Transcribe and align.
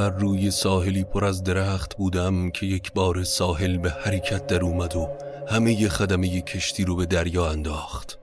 بر 0.00 0.10
روی 0.10 0.50
ساحلی 0.50 1.04
پر 1.04 1.24
از 1.24 1.44
درخت 1.44 1.96
بودم 1.96 2.50
که 2.50 2.66
یک 2.66 2.92
بار 2.92 3.24
ساحل 3.24 3.76
به 3.76 3.90
حرکت 3.90 4.46
در 4.46 4.64
اومد 4.64 4.96
و 4.96 5.08
همه 5.48 5.88
خدمه 5.88 6.40
کشتی 6.40 6.84
رو 6.84 6.96
به 6.96 7.06
دریا 7.06 7.50
انداخت. 7.50 8.18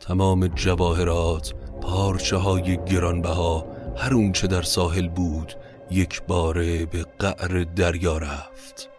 تمام 0.00 0.46
جواهرات 0.46 1.54
پارچه 1.82 2.36
های 2.36 2.78
گرانبها 2.84 3.66
هر 3.96 4.14
اونچه 4.14 4.46
در 4.46 4.62
ساحل 4.62 5.08
بود 5.08 5.54
یک 5.90 6.22
باره 6.22 6.86
به 6.86 7.06
قعر 7.18 7.64
دریا 7.76 8.18
رفت. 8.18 8.90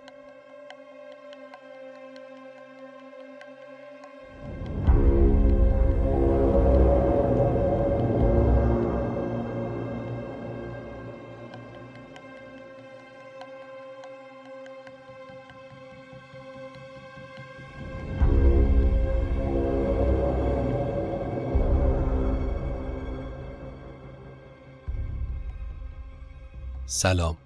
سلام. 26.98 27.38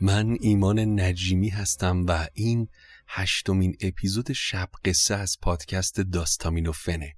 من 0.00 0.36
ایمان 0.40 1.00
نجیمی 1.00 1.48
هستم 1.48 2.06
و 2.08 2.26
این 2.34 2.68
هشتمین 3.08 3.76
اپیزود 3.80 4.32
شب 4.32 4.68
قصه 4.84 5.14
از 5.14 5.36
پادکست 5.42 6.00
داستامینوفنه. 6.00 7.14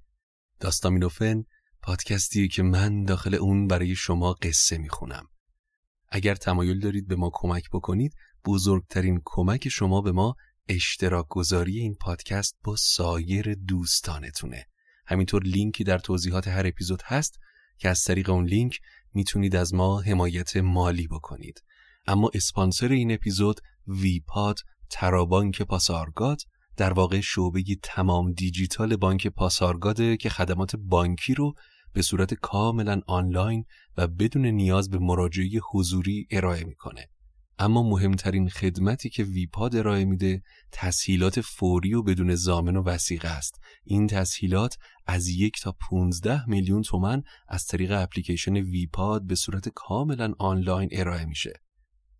داستامینوفن 0.59 1.43
پادکستیه 1.81 2.47
که 2.47 2.63
من 2.63 3.03
داخل 3.03 3.35
اون 3.35 3.67
برای 3.67 3.95
شما 3.95 4.33
قصه 4.33 4.77
می‌خونم. 4.77 5.27
اگر 6.09 6.35
تمایل 6.35 6.79
دارید 6.79 7.07
به 7.07 7.15
ما 7.15 7.31
کمک 7.33 7.69
بکنید 7.69 8.13
بزرگترین 8.45 9.21
کمک 9.25 9.69
شما 9.69 10.01
به 10.01 10.11
ما 10.11 10.35
اشتراک 10.67 11.25
گذاری 11.29 11.79
این 11.79 11.95
پادکست 11.95 12.55
با 12.63 12.75
سایر 12.75 13.53
دوستانتونه. 13.53 14.65
همینطور 15.07 15.43
لینکی 15.43 15.83
در 15.83 15.97
توضیحات 15.97 16.47
هر 16.47 16.67
اپیزود 16.67 17.01
هست 17.05 17.39
که 17.77 17.89
از 17.89 18.03
طریق 18.03 18.29
اون 18.29 18.45
لینک 18.45 18.79
می‌تونید 19.13 19.55
از 19.55 19.73
ما 19.73 20.01
حمایت 20.01 20.57
مالی 20.57 21.07
بکنید. 21.07 21.61
اما 22.07 22.29
اسپانسر 22.33 22.91
این 22.91 23.11
اپیزود 23.11 23.61
ویپاد 23.87 24.59
ترابانک 24.89 25.61
پاسارگاد 25.61 26.41
در 26.77 26.93
واقع 26.93 27.19
شعبه 27.19 27.63
تمام 27.83 28.31
دیجیتال 28.31 28.95
بانک 28.95 29.27
پاسارگاده 29.27 30.17
که 30.17 30.29
خدمات 30.29 30.75
بانکی 30.75 31.33
رو 31.33 31.53
به 31.93 32.01
صورت 32.01 32.33
کاملا 32.33 33.01
آنلاین 33.07 33.65
و 33.97 34.07
بدون 34.07 34.45
نیاز 34.45 34.89
به 34.89 34.97
مراجعه 34.97 35.49
حضوری 35.71 36.27
ارائه 36.31 36.63
می‌کنه. 36.63 37.09
اما 37.59 37.83
مهمترین 37.83 38.49
خدمتی 38.49 39.09
که 39.09 39.23
ویپاد 39.23 39.75
ارائه 39.75 40.05
میده 40.05 40.41
تسهیلات 40.71 41.41
فوری 41.41 41.93
و 41.93 42.03
بدون 42.03 42.35
زامن 42.35 42.75
و 42.75 42.83
وسیقه 42.83 43.27
است 43.27 43.59
این 43.83 44.07
تسهیلات 44.07 44.77
از 45.05 45.27
یک 45.27 45.61
تا 45.61 45.75
15 45.89 46.49
میلیون 46.49 46.81
تومن 46.81 47.23
از 47.47 47.65
طریق 47.65 47.91
اپلیکیشن 47.91 48.53
ویپاد 48.53 49.27
به 49.27 49.35
صورت 49.35 49.69
کاملا 49.69 50.33
آنلاین 50.39 50.89
ارائه 50.91 51.25
میشه 51.25 51.53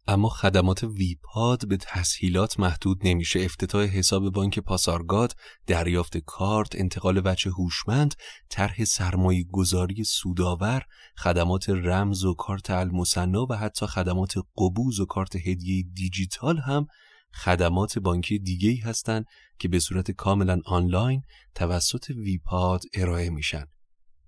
اما 0.08 0.30
خدمات 0.30 0.84
ویپاد 0.84 1.68
به 1.68 1.78
تسهیلات 1.78 2.60
محدود 2.60 3.08
نمیشه. 3.08 3.40
افتتاح 3.40 3.86
حساب 3.86 4.30
بانک 4.30 4.60
پاسارگاد 4.60 5.36
دریافت 5.68 6.18
کارت 6.18 6.76
انتقال 6.76 7.22
وچه 7.26 7.50
هوشمند 7.50 8.16
طرح 8.50 8.84
سرمایه 8.84 9.44
گذاری 9.52 10.04
سودآور 10.04 10.84
خدمات 11.18 11.70
رمز 11.70 12.24
و 12.24 12.34
کارت 12.34 12.70
المصنا 12.70 13.48
و 13.50 13.54
حتی 13.54 13.86
خدمات 13.86 14.34
قبوز 14.58 15.00
و 15.00 15.06
کارت 15.06 15.36
هدیه 15.36 15.84
دیجیتال 15.94 16.58
هم 16.58 16.88
خدمات 17.34 18.00
بانکی 18.00 18.40
دیگه 18.40 18.84
هستند 18.84 19.26
که 19.60 19.68
به 19.68 19.80
صورت 19.80 20.12
کاملا 20.12 20.62
آنلاین 20.66 21.22
توسط 21.56 22.10
ویپاد 22.10 22.82
ارائه 22.94 23.30
میشن. 23.30 23.66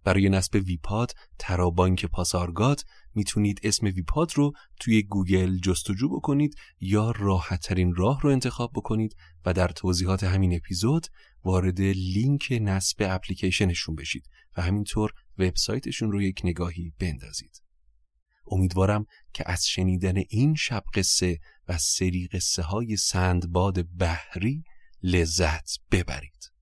برای 0.08 0.30
نصب 0.30 0.56
ویپاد 0.66 1.12
فرابانک 1.40 2.06
پاسارگاد 2.06 2.82
می‌تونید 3.16 3.60
اسم 3.64 3.86
ویپاد 3.86 4.32
رو 4.36 4.52
توی 4.80 5.04
گوگل 5.04 5.60
جستجو 5.60 6.10
بکنید 6.10 6.56
یا 6.80 7.12
راحتترین 7.12 7.96
راه 7.96 8.22
رو 8.22 8.30
انتخاب 8.30 8.72
بکنید 8.76 9.16
و 9.46 9.54
در 9.54 9.68
توضیحات 9.68 10.24
همین 10.24 10.56
اپیزود 10.56 11.08
وارد 11.44 11.82
لینک 11.82 12.58
نصب 12.62 12.98
اپلیکیشنشون 13.10 13.96
بشید 13.96 14.30
و 14.58 14.62
همینطور 14.62 15.12
وبسایتشون 15.38 16.12
رو 16.12 16.22
یک 16.22 16.42
نگاهی 16.44 16.94
بندازید. 17.00 17.62
امیدوارم 18.52 19.06
که 19.34 19.44
از 19.48 19.68
شنیدن 19.68 20.18
این 20.30 20.56
شب 20.56 20.84
قصه 20.94 21.40
و 21.68 21.78
سری 21.78 22.28
قصه 22.28 22.62
های 22.62 22.98
سندباد 22.98 23.98
بحری 23.98 24.64
لذت 25.04 25.70
ببرید. 25.92 26.57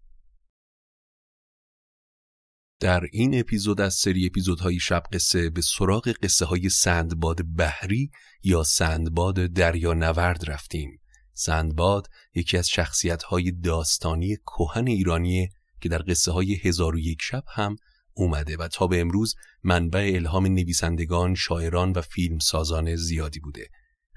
در 2.79 3.03
این 3.11 3.39
اپیزود 3.39 3.81
از 3.81 3.93
سری 3.93 4.25
اپیزودهای 4.25 4.79
شب 4.79 5.03
قصه 5.13 5.49
به 5.49 5.61
سراغ 5.61 6.13
قصه 6.23 6.45
های 6.45 6.69
سندباد 6.69 7.55
بحری 7.55 8.11
یا 8.43 8.63
سندباد 8.63 9.35
دریا 9.45 9.93
نورد 9.93 10.49
رفتیم. 10.49 10.99
سندباد 11.33 12.09
یکی 12.35 12.57
از 12.57 12.69
شخصیت 12.69 13.23
های 13.23 13.51
داستانی 13.51 14.37
کوهن 14.45 14.87
ایرانیه 14.87 15.49
که 15.81 15.89
در 15.89 16.01
قصه 16.07 16.31
های 16.31 16.53
هزار 16.53 16.95
و 16.95 16.99
یک 16.99 17.21
شب 17.21 17.43
هم 17.47 17.75
اومده 18.13 18.57
و 18.57 18.67
تا 18.67 18.87
به 18.87 19.01
امروز 19.01 19.35
منبع 19.63 20.11
الهام 20.15 20.47
نویسندگان، 20.47 21.35
شاعران 21.35 21.91
و 21.91 22.01
فیلم 22.01 22.39
سازان 22.39 22.95
زیادی 22.95 23.39
بوده. 23.39 23.67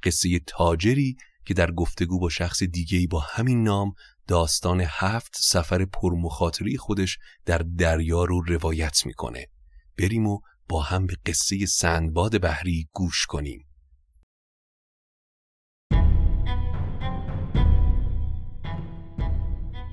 قصه 0.03 0.41
تاجری 0.47 1.17
که 1.45 1.55
در 1.55 1.71
گفتگو 1.71 2.19
با 2.19 2.29
شخص 2.29 2.63
دیگهی 2.63 3.07
با 3.07 3.21
همین 3.21 3.63
نام 3.63 3.93
داستان 4.28 4.83
هفت 4.87 5.37
سفر 5.37 5.84
پرمخاطری 5.84 6.77
خودش 6.77 7.19
در 7.47 7.59
دریا 7.59 8.25
رو 8.25 8.41
روایت 8.41 9.06
می‌کنه. 9.06 9.47
بریم 9.99 10.27
و 10.27 10.41
با 10.69 10.83
هم 10.83 11.06
به 11.06 11.16
قصه 11.27 11.66
سندباد 11.66 12.41
بحری 12.41 12.89
گوش 12.93 13.27
کنیم. 13.27 13.65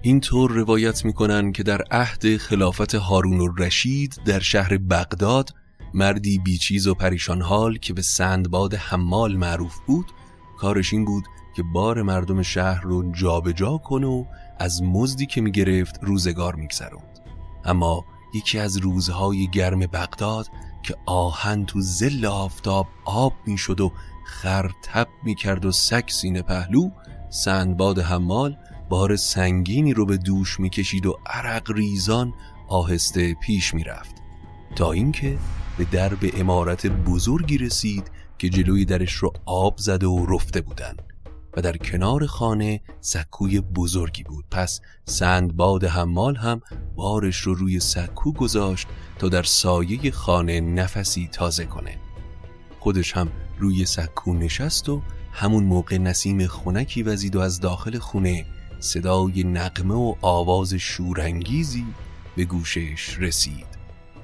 اینطور 0.01 0.51
روایت 0.51 1.05
می‌کنن 1.05 1.51
که 1.51 1.63
در 1.63 1.81
عهد 1.91 2.37
خلافت 2.37 2.95
هارون 2.95 3.55
رشید 3.57 4.19
در 4.25 4.39
شهر 4.39 4.77
بغداد 4.77 5.49
مردی 5.93 6.37
بیچیز 6.37 6.87
و 6.87 6.93
پریشان 6.93 7.41
حال 7.41 7.77
که 7.77 7.93
به 7.93 8.01
سندباد 8.01 8.73
حمال 8.73 9.35
معروف 9.35 9.79
بود 9.87 10.11
کارش 10.57 10.93
این 10.93 11.05
بود 11.05 11.23
که 11.55 11.63
بار 11.63 12.01
مردم 12.01 12.41
شهر 12.41 12.81
رو 12.81 13.11
جابجا 13.11 13.51
جا 13.51 13.77
کنه 13.77 14.07
و 14.07 14.25
از 14.59 14.83
مزدی 14.83 15.25
که 15.25 15.41
می‌گرفت 15.41 15.99
روزگار 16.01 16.55
میگذروند. 16.55 17.19
اما 17.65 18.05
یکی 18.33 18.59
از 18.59 18.77
روزهای 18.77 19.47
گرم 19.47 19.79
بغداد 19.79 20.47
که 20.83 20.95
آهن 21.05 21.65
تو 21.65 21.81
زل 21.81 22.25
آفتاب 22.25 22.87
آب 23.05 23.33
می‌شد 23.47 23.81
و 23.81 23.91
خر 24.25 24.71
تب 24.83 25.07
می‌کرد 25.23 25.65
و 25.65 25.71
سگ 25.71 26.03
سینه 26.07 26.41
پهلو 26.41 26.89
سندباد 27.29 27.99
حمال 27.99 28.57
بار 28.89 29.15
سنگینی 29.15 29.93
رو 29.93 30.05
به 30.05 30.17
دوش 30.17 30.59
می‌کشید 30.59 31.05
و 31.05 31.17
عرق 31.25 31.71
ریزان 31.71 32.33
آهسته 32.67 33.33
پیش 33.33 33.73
می‌رفت. 33.73 34.15
تا 34.75 34.91
اینکه 34.91 35.37
به 35.77 35.85
درب 35.85 36.19
امارت 36.37 36.87
بزرگی 36.87 37.57
رسید 37.57 38.11
که 38.37 38.49
جلوی 38.49 38.85
درش 38.85 39.13
رو 39.13 39.33
آب 39.45 39.77
زده 39.77 40.07
و 40.07 40.25
رفته 40.25 40.61
بودند. 40.61 41.14
و 41.55 41.61
در 41.61 41.77
کنار 41.77 42.25
خانه 42.25 42.81
سکوی 43.01 43.61
بزرگی 43.61 44.23
بود. 44.23 44.45
پس 44.51 44.81
سندباد 45.05 45.83
حمال 45.83 46.35
هم 46.35 46.61
بارش 46.95 47.37
رو 47.37 47.53
روی 47.53 47.79
سکو 47.79 48.33
گذاشت 48.33 48.87
تا 49.19 49.29
در 49.29 49.43
سایه 49.43 50.11
خانه 50.11 50.61
نفسی 50.61 51.29
تازه 51.31 51.65
کنه. 51.65 51.97
خودش 52.79 53.17
هم 53.17 53.31
روی 53.59 53.85
سکو 53.85 54.33
نشست 54.33 54.89
و 54.89 55.01
همون 55.31 55.63
موقع 55.63 55.97
نسیم 55.97 56.47
خونکی 56.47 57.03
وزید 57.03 57.35
و 57.35 57.39
از 57.39 57.59
داخل 57.59 57.97
خونه 57.97 58.45
صدای 58.79 59.43
نقمه 59.43 59.93
و 59.93 60.15
آواز 60.21 60.73
شورانگیزی 60.73 61.85
به 62.35 62.45
گوشش 62.45 63.17
رسید. 63.19 63.67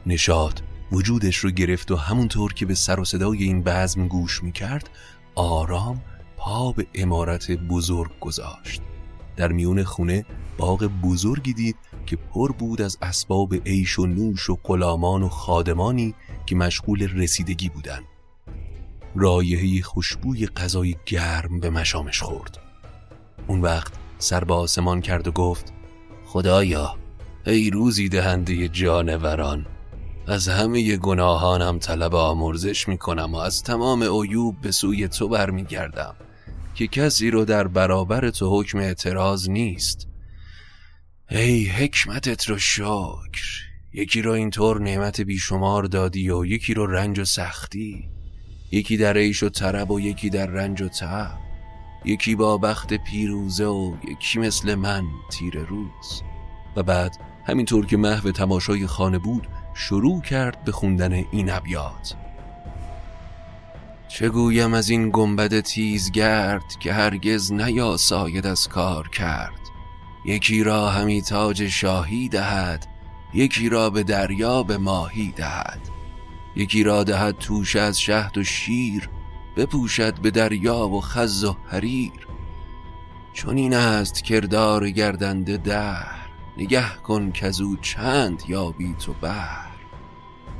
نشاد 0.05 0.61
وجودش 0.91 1.35
رو 1.35 1.51
گرفت 1.51 1.91
و 1.91 1.95
همونطور 1.95 2.53
که 2.53 2.65
به 2.65 2.75
سر 2.75 2.99
و 2.99 3.05
صدای 3.05 3.43
این 3.43 3.63
بزم 3.63 4.07
گوش 4.07 4.43
می‌کرد 4.43 4.89
آرام 5.35 6.01
پا 6.43 6.71
به 6.71 6.87
امارت 6.93 7.51
بزرگ 7.51 8.11
گذاشت 8.19 8.81
در 9.35 9.51
میون 9.51 9.83
خونه 9.83 10.25
باغ 10.57 10.89
بزرگی 11.03 11.53
دید 11.53 11.75
که 12.05 12.15
پر 12.15 12.51
بود 12.51 12.81
از 12.81 12.97
اسباب 13.01 13.53
عیش 13.53 13.99
و 13.99 14.05
نوش 14.05 14.49
و 14.49 14.57
غلامان 14.63 15.23
و 15.23 15.29
خادمانی 15.29 16.15
که 16.45 16.55
مشغول 16.55 17.07
رسیدگی 17.17 17.69
بودند. 17.69 18.03
رایحه 19.15 19.81
خوشبوی 19.81 20.47
غذای 20.47 20.95
گرم 21.05 21.59
به 21.59 21.69
مشامش 21.69 22.21
خورد. 22.21 22.57
اون 23.47 23.61
وقت 23.61 23.93
سر 24.17 24.43
به 24.43 24.53
آسمان 24.53 25.01
کرد 25.01 25.27
و 25.27 25.31
گفت 25.31 25.73
خدایا 26.25 26.95
ای 27.45 27.69
روزی 27.69 28.09
دهنده 28.09 28.67
جانوران 28.67 29.65
از 30.27 30.47
همه 30.47 30.97
گناهانم 30.97 31.79
طلب 31.79 32.15
آمرزش 32.15 32.87
می‌کنم 32.87 33.33
و 33.33 33.37
از 33.37 33.63
تمام 33.63 34.03
عیوب 34.03 34.61
به 34.61 34.71
سوی 34.71 35.07
تو 35.07 35.27
برمیگردم 35.27 36.15
که 36.75 36.87
کسی 36.87 37.31
رو 37.31 37.45
در 37.45 37.67
برابر 37.67 38.29
تو 38.29 38.59
حکم 38.59 38.77
اعتراض 38.77 39.49
نیست. 39.49 40.07
ای 41.29 41.65
حکمتت 41.65 42.49
رو 42.49 42.57
شکر. 42.57 43.71
یکی 43.93 44.21
رو 44.21 44.31
اینطور 44.31 44.81
نعمت 44.81 45.21
بیشمار 45.21 45.83
دادی 45.83 46.29
و 46.29 46.45
یکی 46.45 46.73
رو 46.73 46.85
رنج 46.85 47.19
و 47.19 47.25
سختی. 47.25 48.09
یکی 48.71 48.97
در 48.97 49.17
عیش 49.17 49.43
و 49.43 49.49
طرب 49.49 49.91
و 49.91 49.99
یکی 49.99 50.29
در 50.29 50.45
رنج 50.45 50.81
و 50.81 50.87
تعب 50.87 51.39
یکی 52.05 52.35
با 52.35 52.57
بخت 52.57 52.93
پیروزه 52.93 53.65
و 53.65 53.95
یکی 54.11 54.39
مثل 54.39 54.75
من 54.75 55.03
تیر 55.31 55.57
روز. 55.59 56.23
و 56.75 56.83
بعد 56.83 57.17
همینطور 57.45 57.85
که 57.85 57.97
محو 57.97 58.31
تماشای 58.31 58.87
خانه 58.87 59.19
بود 59.19 59.47
شروع 59.73 60.21
کرد 60.21 60.63
به 60.63 60.71
خوندن 60.71 61.13
این 61.13 61.51
ابیات. 61.51 62.15
چه 64.13 64.29
گویم 64.29 64.73
از 64.73 64.89
این 64.89 65.09
گنبد 65.13 65.59
تیزگرد 65.59 66.75
که 66.79 66.93
هرگز 66.93 67.51
نیاساید 67.53 68.47
از 68.47 68.67
کار 68.67 69.07
کرد؟ 69.07 69.59
یکی 70.25 70.63
را 70.63 70.89
همی 70.89 71.21
تاج 71.21 71.67
شاهی 71.67 72.29
دهد 72.29 72.87
یکی 73.33 73.69
را 73.69 73.89
به 73.89 74.03
دریا 74.03 74.63
به 74.63 74.77
ماهی 74.77 75.33
دهد. 75.35 75.79
یکی 76.55 76.83
را 76.83 77.03
دهد 77.03 77.37
توش 77.37 77.75
از 77.75 77.99
شهد 77.99 78.37
و 78.37 78.43
شیر 78.43 79.09
بپوشد 79.55 80.21
به 80.21 80.31
دریا 80.31 80.87
و 80.87 81.01
خز 81.01 81.43
و 81.43 81.55
حریر. 81.67 82.27
چون 83.33 83.57
این 83.57 83.73
است 83.73 84.23
کردار 84.23 84.89
گردنده 84.89 85.57
دهر 85.57 86.29
نگه 86.57 86.95
کن 87.03 87.31
که 87.31 87.51
او 87.61 87.77
چند 87.81 88.43
یابی 88.47 88.95
تو 89.05 89.13
بر 89.21 89.71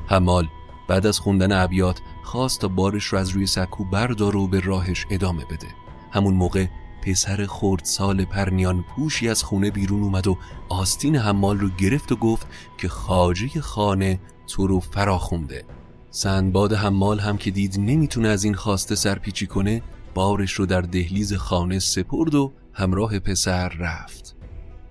حمال 0.07 0.47
بعد 0.87 1.05
از 1.05 1.19
خوندن 1.19 1.51
ابیات 1.51 2.01
خواست 2.23 2.61
تا 2.61 2.67
بارش 2.67 3.05
رو 3.05 3.17
از 3.17 3.29
روی 3.29 3.47
سکو 3.47 3.83
بردار 3.83 4.35
و 4.35 4.47
به 4.47 4.59
راهش 4.59 5.05
ادامه 5.11 5.45
بده. 5.45 5.67
همون 6.11 6.33
موقع 6.33 6.65
پسر 7.01 7.45
خورد 7.45 7.85
سال 7.85 8.25
پرنیان 8.25 8.83
پوشی 8.83 9.29
از 9.29 9.43
خونه 9.43 9.71
بیرون 9.71 10.03
اومد 10.03 10.27
و 10.27 10.37
آستین 10.69 11.15
حمال 11.15 11.59
رو 11.59 11.69
گرفت 11.69 12.11
و 12.11 12.15
گفت 12.15 12.47
که 12.77 12.87
خاجه 12.87 13.61
خانه 13.61 14.19
تو 14.47 14.67
رو 14.67 14.79
فرا 14.79 15.17
خونده 15.17 15.63
سندباد 16.09 16.73
حمال 16.73 17.19
هم 17.19 17.37
که 17.37 17.51
دید 17.51 17.79
نمی‌تونه 17.79 18.27
از 18.27 18.43
این 18.43 18.53
خواسته 18.53 18.95
سرپیچی 18.95 19.47
کنه 19.47 19.81
بارش 20.13 20.53
رو 20.53 20.65
در 20.65 20.81
دهلیز 20.81 21.33
خانه 21.33 21.79
سپرد 21.79 22.35
و 22.35 22.53
همراه 22.73 23.19
پسر 23.19 23.69
رفت. 23.69 24.35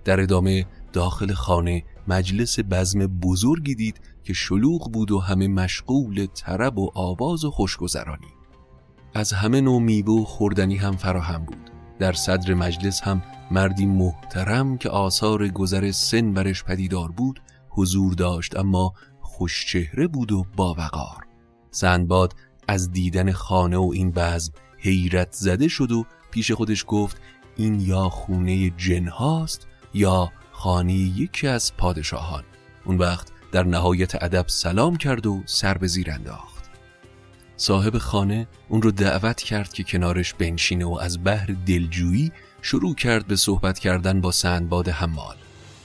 در 0.04 0.20
ادامه 0.20 0.66
داخل 0.92 1.32
خانه 1.32 1.84
مجلس 2.08 2.58
بزم 2.70 3.06
بزرگی 3.06 3.74
دید 3.74 4.00
که 4.24 4.32
شلوغ 4.32 4.92
بود 4.92 5.10
و 5.10 5.18
همه 5.18 5.48
مشغول 5.48 6.26
طرب 6.26 6.78
و 6.78 6.90
آواز 6.94 7.44
و 7.44 7.50
خوشگذرانی. 7.50 8.34
از 9.14 9.32
همه 9.32 9.60
نوع 9.60 9.80
میوه 9.80 10.22
و 10.22 10.24
خوردنی 10.24 10.76
هم 10.76 10.96
فراهم 10.96 11.44
بود. 11.44 11.70
در 11.98 12.12
صدر 12.12 12.54
مجلس 12.54 13.02
هم 13.02 13.22
مردی 13.50 13.86
محترم 13.86 14.78
که 14.78 14.88
آثار 14.90 15.48
گذر 15.48 15.90
سن 15.90 16.32
برش 16.32 16.64
پدیدار 16.64 17.10
بود 17.10 17.42
حضور 17.68 18.14
داشت 18.14 18.56
اما 18.56 18.92
خوشچهره 19.20 20.06
بود 20.06 20.32
و 20.32 20.44
باوقار. 20.56 21.26
سندباد 21.70 22.34
از 22.68 22.90
دیدن 22.90 23.32
خانه 23.32 23.76
و 23.76 23.90
این 23.94 24.10
بزم 24.10 24.52
حیرت 24.78 25.32
زده 25.32 25.68
شد 25.68 25.92
و 25.92 26.04
پیش 26.30 26.52
خودش 26.52 26.84
گفت 26.88 27.20
این 27.56 27.80
یا 27.80 28.08
خونه 28.08 28.70
جن 28.70 29.08
هاست 29.08 29.66
یا 29.94 30.32
خانه 30.52 30.92
یکی 30.92 31.46
از 31.46 31.76
پادشاهان. 31.76 32.44
اون 32.84 32.98
وقت 32.98 33.32
در 33.52 33.62
نهایت 33.62 34.22
ادب 34.22 34.44
سلام 34.48 34.96
کرد 34.96 35.26
و 35.26 35.42
سر 35.46 35.78
به 35.78 35.86
زیر 35.86 36.10
انداخت. 36.10 36.70
صاحب 37.56 37.98
خانه 37.98 38.48
اون 38.68 38.82
رو 38.82 38.90
دعوت 38.90 39.42
کرد 39.42 39.72
که 39.72 39.84
کنارش 39.84 40.34
بنشینه 40.34 40.84
و 40.84 40.98
از 41.00 41.24
بحر 41.24 41.56
دلجویی 41.66 42.32
شروع 42.62 42.94
کرد 42.94 43.26
به 43.26 43.36
صحبت 43.36 43.78
کردن 43.78 44.20
با 44.20 44.32
سندباد 44.32 44.88
حمال. 44.88 45.36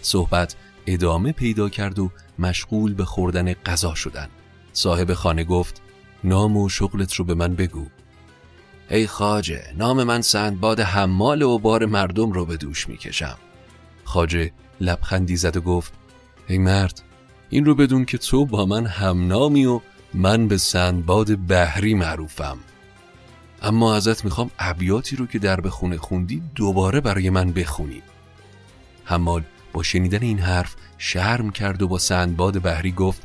صحبت 0.01 0.55
ادامه 0.87 1.31
پیدا 1.31 1.69
کرد 1.69 1.99
و 1.99 2.11
مشغول 2.39 2.93
به 2.93 3.05
خوردن 3.05 3.53
غذا 3.53 3.95
شدن. 3.95 4.27
صاحب 4.73 5.13
خانه 5.13 5.43
گفت 5.43 5.81
نام 6.23 6.57
و 6.57 6.69
شغلت 6.69 7.13
رو 7.13 7.25
به 7.25 7.33
من 7.33 7.55
بگو. 7.55 7.85
ای 8.89 9.07
خاجه 9.07 9.63
نام 9.77 10.03
من 10.03 10.21
سندباد 10.21 10.79
حمال 10.79 11.41
و 11.41 11.57
بار 11.57 11.85
مردم 11.85 12.31
رو 12.31 12.45
به 12.45 12.57
دوش 12.57 12.89
می‌کشم. 12.89 13.37
خاجه 14.03 14.51
لبخندی 14.81 15.35
زد 15.35 15.57
و 15.57 15.61
گفت 15.61 15.93
ای 16.47 16.57
مرد 16.57 17.01
این 17.49 17.65
رو 17.65 17.75
بدون 17.75 18.05
که 18.05 18.17
تو 18.17 18.45
با 18.45 18.65
من 18.65 18.85
همنامی 18.85 19.65
و 19.65 19.81
من 20.13 20.47
به 20.47 20.57
سندباد 20.57 21.47
بحری 21.47 21.93
معروفم. 21.93 22.57
اما 23.61 23.95
ازت 23.95 24.25
می‌خوام 24.25 24.51
ابیاتی 24.59 25.15
رو 25.15 25.25
که 25.27 25.39
در 25.39 25.61
به 25.61 25.69
خونه 25.69 25.97
خوندی 25.97 26.41
دوباره 26.55 27.01
برای 27.01 27.29
من 27.29 27.51
بخونی. 27.51 28.01
حمال 29.03 29.43
با 29.73 29.83
شنیدن 29.83 30.21
این 30.21 30.39
حرف 30.39 30.75
شرم 30.97 31.49
کرد 31.49 31.81
و 31.81 31.87
با 31.87 31.97
سندباد 31.97 32.61
بحری 32.61 32.91
گفت 32.91 33.21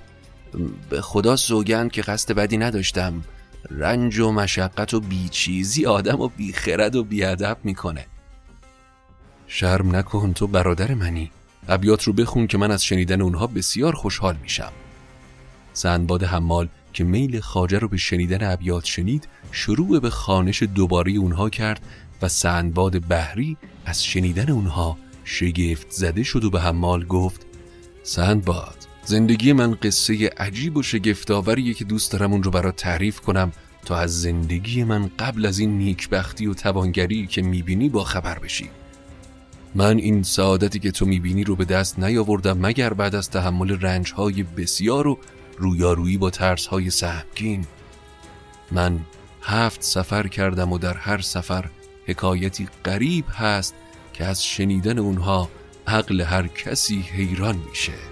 به 0.90 1.00
خدا 1.00 1.36
سوگند 1.36 1.92
که 1.92 2.02
قصد 2.02 2.32
بدی 2.32 2.56
نداشتم. 2.56 3.24
رنج 3.70 4.18
و 4.18 4.32
مشقت 4.32 4.94
و 4.94 5.00
بیچیزی 5.00 5.86
آدم 5.86 6.20
و 6.20 6.28
بیخرد 6.28 6.96
و 6.96 7.04
بیادب 7.04 7.58
می‌کنه. 7.64 8.06
شرم 9.46 9.96
نکن 9.96 10.32
تو 10.32 10.46
برادر 10.46 10.94
منی. 10.94 11.30
ابیات 11.68 12.04
رو 12.04 12.12
بخون 12.12 12.46
که 12.46 12.58
من 12.58 12.70
از 12.70 12.84
شنیدن 12.84 13.20
اونها 13.20 13.46
بسیار 13.46 13.94
خوشحال 13.94 14.36
میشم. 14.42 14.72
سندباد 15.72 16.24
حمال 16.24 16.68
که 16.92 17.04
میل 17.04 17.40
خاجه 17.40 17.78
رو 17.78 17.88
به 17.88 17.96
شنیدن 17.96 18.52
ابیات 18.52 18.84
شنید 18.84 19.28
شروع 19.52 20.00
به 20.00 20.10
خانش 20.10 20.62
دوباره 20.62 21.12
اونها 21.12 21.50
کرد 21.50 21.80
و 22.22 22.28
سندباد 22.28 23.08
بحری 23.08 23.56
از 23.84 24.04
شنیدن 24.04 24.50
اونها 24.50 24.96
شگفت 25.24 25.90
زده 25.90 26.22
شد 26.22 26.44
و 26.44 26.50
به 26.50 26.60
حمال 26.60 27.04
گفت 27.04 27.46
سندباد 28.02 28.76
زندگی 29.04 29.52
من 29.52 29.74
قصه 29.74 30.28
عجیب 30.28 30.76
و 30.76 30.82
شگفتآوریه 30.82 31.74
که 31.74 31.84
دوست 31.84 32.12
دارم 32.12 32.32
اون 32.32 32.42
رو 32.42 32.50
برات 32.50 32.76
تعریف 32.76 33.20
کنم 33.20 33.52
تا 33.84 33.96
از 33.96 34.20
زندگی 34.20 34.84
من 34.84 35.10
قبل 35.18 35.46
از 35.46 35.58
این 35.58 35.78
نیکبختی 35.78 36.46
و 36.46 36.54
توانگری 36.54 37.26
که 37.26 37.42
می‌بینی 37.42 37.88
با 37.88 38.04
خبر 38.04 38.38
بشی. 38.38 38.70
من 39.74 39.98
این 39.98 40.22
سعادتی 40.22 40.78
که 40.78 40.90
تو 40.90 41.06
می‌بینی 41.06 41.44
رو 41.44 41.56
به 41.56 41.64
دست 41.64 41.98
نیاوردم 41.98 42.58
مگر 42.58 42.92
بعد 42.92 43.14
از 43.14 43.30
تحمل 43.30 43.80
رنجهای 43.80 44.42
بسیار 44.42 45.06
و 45.06 45.18
رویارویی 45.58 46.18
با 46.18 46.30
ترسهای 46.30 46.90
سهمگین. 46.90 47.66
من 48.72 49.00
هفت 49.42 49.82
سفر 49.82 50.28
کردم 50.28 50.72
و 50.72 50.78
در 50.78 50.94
هر 50.94 51.20
سفر 51.20 51.70
حکایتی 52.06 52.68
قریب 52.84 53.24
هست 53.28 53.74
که 54.12 54.24
از 54.24 54.44
شنیدن 54.44 54.98
اونها 54.98 55.48
عقل 55.86 56.20
هر 56.20 56.46
کسی 56.46 57.00
حیران 57.00 57.56
میشه. 57.70 58.09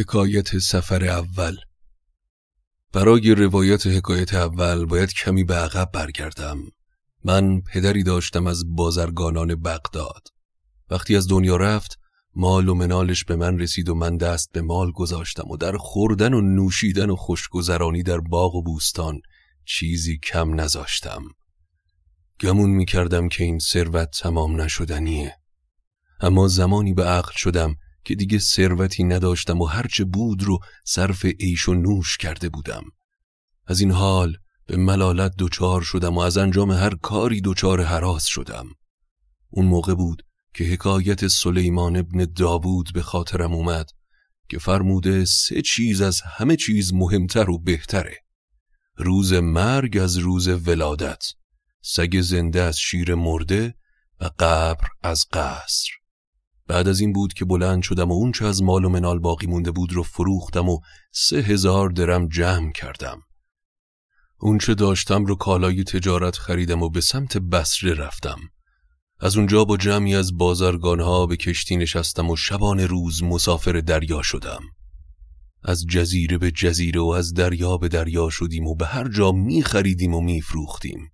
حکایت 0.00 0.58
سفر 0.58 1.04
اول. 1.04 1.56
برای 2.92 3.34
روایت 3.34 3.86
حکایت 3.86 4.34
اول 4.34 4.84
باید 4.84 5.12
کمی 5.12 5.44
به 5.44 5.54
عقب 5.54 5.90
برگردم. 5.92 6.58
من 7.24 7.60
پدری 7.60 8.02
داشتم 8.02 8.46
از 8.46 8.76
بازرگانان 8.76 9.54
بغداد. 9.54 10.28
وقتی 10.90 11.16
از 11.16 11.28
دنیا 11.28 11.56
رفت 11.56 11.98
مال 12.34 12.68
و 12.68 12.74
منالش 12.74 13.24
به 13.24 13.36
من 13.36 13.58
رسید 13.58 13.88
و 13.88 13.94
من 13.94 14.16
دست 14.16 14.52
به 14.52 14.60
مال 14.62 14.92
گذاشتم 14.92 15.50
و 15.50 15.56
در 15.56 15.76
خوردن 15.76 16.34
و 16.34 16.40
نوشیدن 16.40 17.10
و 17.10 17.16
خوشگذرانی 17.16 18.02
در 18.02 18.20
باغ 18.20 18.54
و 18.54 18.62
بوستان 18.62 19.20
چیزی 19.64 20.18
کم 20.18 20.60
نذاشتم. 20.60 21.22
گمون 22.40 22.70
می 22.70 22.84
کردم 22.84 23.28
که 23.28 23.44
این 23.44 23.58
ثروت 23.58 24.10
تمام 24.10 24.60
نشدنیه. 24.60 25.36
اما 26.20 26.48
زمانی 26.48 26.94
به 26.94 27.04
عقل 27.04 27.32
شدم 27.36 27.76
که 28.04 28.14
دیگه 28.14 28.38
ثروتی 28.38 29.04
نداشتم 29.04 29.60
و 29.60 29.64
هرچه 29.64 30.04
بود 30.04 30.42
رو 30.42 30.58
صرف 30.84 31.24
عیش 31.24 31.68
و 31.68 31.74
نوش 31.74 32.16
کرده 32.16 32.48
بودم. 32.48 32.82
از 33.66 33.80
این 33.80 33.90
حال 33.90 34.36
به 34.66 34.76
ملالت 34.76 35.32
دچار 35.38 35.82
شدم 35.82 36.16
و 36.16 36.20
از 36.20 36.36
انجام 36.36 36.70
هر 36.70 36.94
کاری 36.94 37.40
دچار 37.40 37.84
حراس 37.84 38.24
شدم. 38.24 38.66
اون 39.48 39.66
موقع 39.66 39.94
بود 39.94 40.22
که 40.54 40.64
حکایت 40.64 41.28
سلیمان 41.28 41.96
ابن 41.96 42.24
داوود 42.36 42.90
به 42.94 43.02
خاطرم 43.02 43.52
اومد 43.52 43.90
که 44.48 44.58
فرموده 44.58 45.24
سه 45.24 45.62
چیز 45.62 46.00
از 46.00 46.20
همه 46.20 46.56
چیز 46.56 46.92
مهمتر 46.92 47.50
و 47.50 47.58
بهتره. 47.58 48.16
روز 48.96 49.32
مرگ 49.32 49.98
از 49.98 50.16
روز 50.16 50.48
ولادت 50.48 51.24
سگ 51.82 52.20
زنده 52.20 52.62
از 52.62 52.78
شیر 52.78 53.14
مرده 53.14 53.74
و 54.20 54.30
قبر 54.38 54.88
از 55.02 55.26
قصر. 55.32 55.99
بعد 56.70 56.88
از 56.88 57.00
این 57.00 57.12
بود 57.12 57.32
که 57.32 57.44
بلند 57.44 57.82
شدم 57.82 58.10
و 58.10 58.14
اونچه 58.14 58.46
از 58.46 58.62
مال 58.62 58.84
و 58.84 58.88
منال 58.88 59.18
باقی 59.18 59.46
مونده 59.46 59.70
بود 59.70 59.92
رو 59.92 60.02
فروختم 60.02 60.68
و 60.68 60.80
سه 61.12 61.36
هزار 61.36 61.88
درم 61.88 62.28
جمع 62.28 62.72
کردم. 62.72 63.22
اونچه 64.40 64.74
داشتم 64.74 65.24
رو 65.24 65.34
کالای 65.34 65.84
تجارت 65.84 66.36
خریدم 66.36 66.82
و 66.82 66.90
به 66.90 67.00
سمت 67.00 67.38
بسره 67.38 67.94
رفتم. 67.94 68.38
از 69.20 69.36
اونجا 69.36 69.64
با 69.64 69.76
جمعی 69.76 70.14
از 70.14 70.36
بازرگانها 70.36 71.26
به 71.26 71.36
کشتی 71.36 71.76
نشستم 71.76 72.30
و 72.30 72.36
شبان 72.36 72.80
روز 72.80 73.22
مسافر 73.22 73.72
دریا 73.72 74.22
شدم. 74.22 74.62
از 75.62 75.86
جزیره 75.86 76.38
به 76.38 76.50
جزیره 76.50 77.00
و 77.00 77.08
از 77.08 77.34
دریا 77.34 77.76
به 77.76 77.88
دریا 77.88 78.30
شدیم 78.30 78.66
و 78.66 78.74
به 78.74 78.86
هر 78.86 79.08
جا 79.08 79.32
می 79.32 79.62
خریدیم 79.62 80.14
و 80.14 80.20
می 80.20 80.40
فروختیم. 80.40 81.12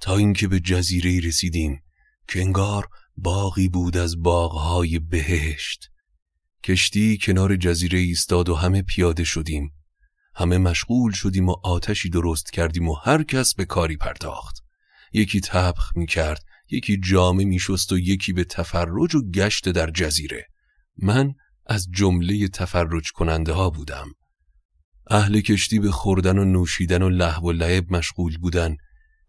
تا 0.00 0.16
اینکه 0.16 0.48
به 0.48 0.60
جزیره 0.60 1.28
رسیدیم 1.28 1.82
که 2.28 2.40
انگار 2.40 2.88
باقی 3.22 3.68
بود 3.68 3.96
از 3.96 4.22
باغهای 4.22 4.98
بهشت. 4.98 5.90
کشتی 6.64 7.18
کنار 7.22 7.56
جزیره 7.56 7.98
ایستاد 7.98 8.48
و 8.48 8.54
همه 8.54 8.82
پیاده 8.82 9.24
شدیم. 9.24 9.72
همه 10.34 10.58
مشغول 10.58 11.12
شدیم 11.12 11.48
و 11.48 11.56
آتشی 11.64 12.10
درست 12.10 12.52
کردیم 12.52 12.88
و 12.88 12.94
هر 12.94 13.22
کس 13.22 13.54
به 13.54 13.64
کاری 13.64 13.96
پرداخت. 13.96 14.56
یکی 15.12 15.40
تبخ 15.40 15.96
می 15.96 16.06
کرد 16.06 16.44
یکی 16.70 16.96
جامه 16.96 17.44
می 17.44 17.58
شست 17.58 17.92
و 17.92 17.98
یکی 17.98 18.32
به 18.32 18.44
تفرج 18.44 19.14
و 19.14 19.30
گشت 19.30 19.68
در 19.68 19.90
جزیره. 19.90 20.46
من 20.98 21.34
از 21.66 21.88
جمله 21.92 22.48
تفرج 22.48 23.12
کننده 23.12 23.52
ها 23.52 23.70
بودم. 23.70 24.06
اهل 25.10 25.40
کشتی 25.40 25.78
به 25.78 25.90
خوردن 25.90 26.38
و 26.38 26.44
نوشیدن 26.44 27.02
و 27.02 27.08
لحو 27.08 27.48
و 27.48 27.52
لعب 27.52 27.92
مشغول 27.92 28.38
بودن 28.38 28.76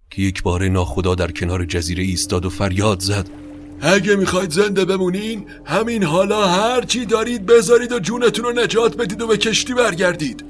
که 0.09 0.21
یک 0.21 0.43
بار 0.43 0.67
ناخدا 0.69 1.15
در 1.15 1.31
کنار 1.31 1.65
جزیره 1.65 2.03
ایستاد 2.03 2.45
و 2.45 2.49
فریاد 2.49 2.99
زد. 2.99 3.42
اگه 3.81 4.15
می‌خواید 4.15 4.51
زنده 4.51 4.85
بمونین 4.85 5.45
همین 5.65 6.03
حالا 6.03 6.47
هرچی 6.47 7.05
دارید 7.05 7.45
بذارید 7.45 7.91
و 7.91 7.99
جونتون 7.99 8.45
رو 8.45 8.51
نجات 8.51 8.97
بدید 8.97 9.21
و 9.21 9.27
به 9.27 9.37
کشتی 9.37 9.73
برگردید. 9.73 10.43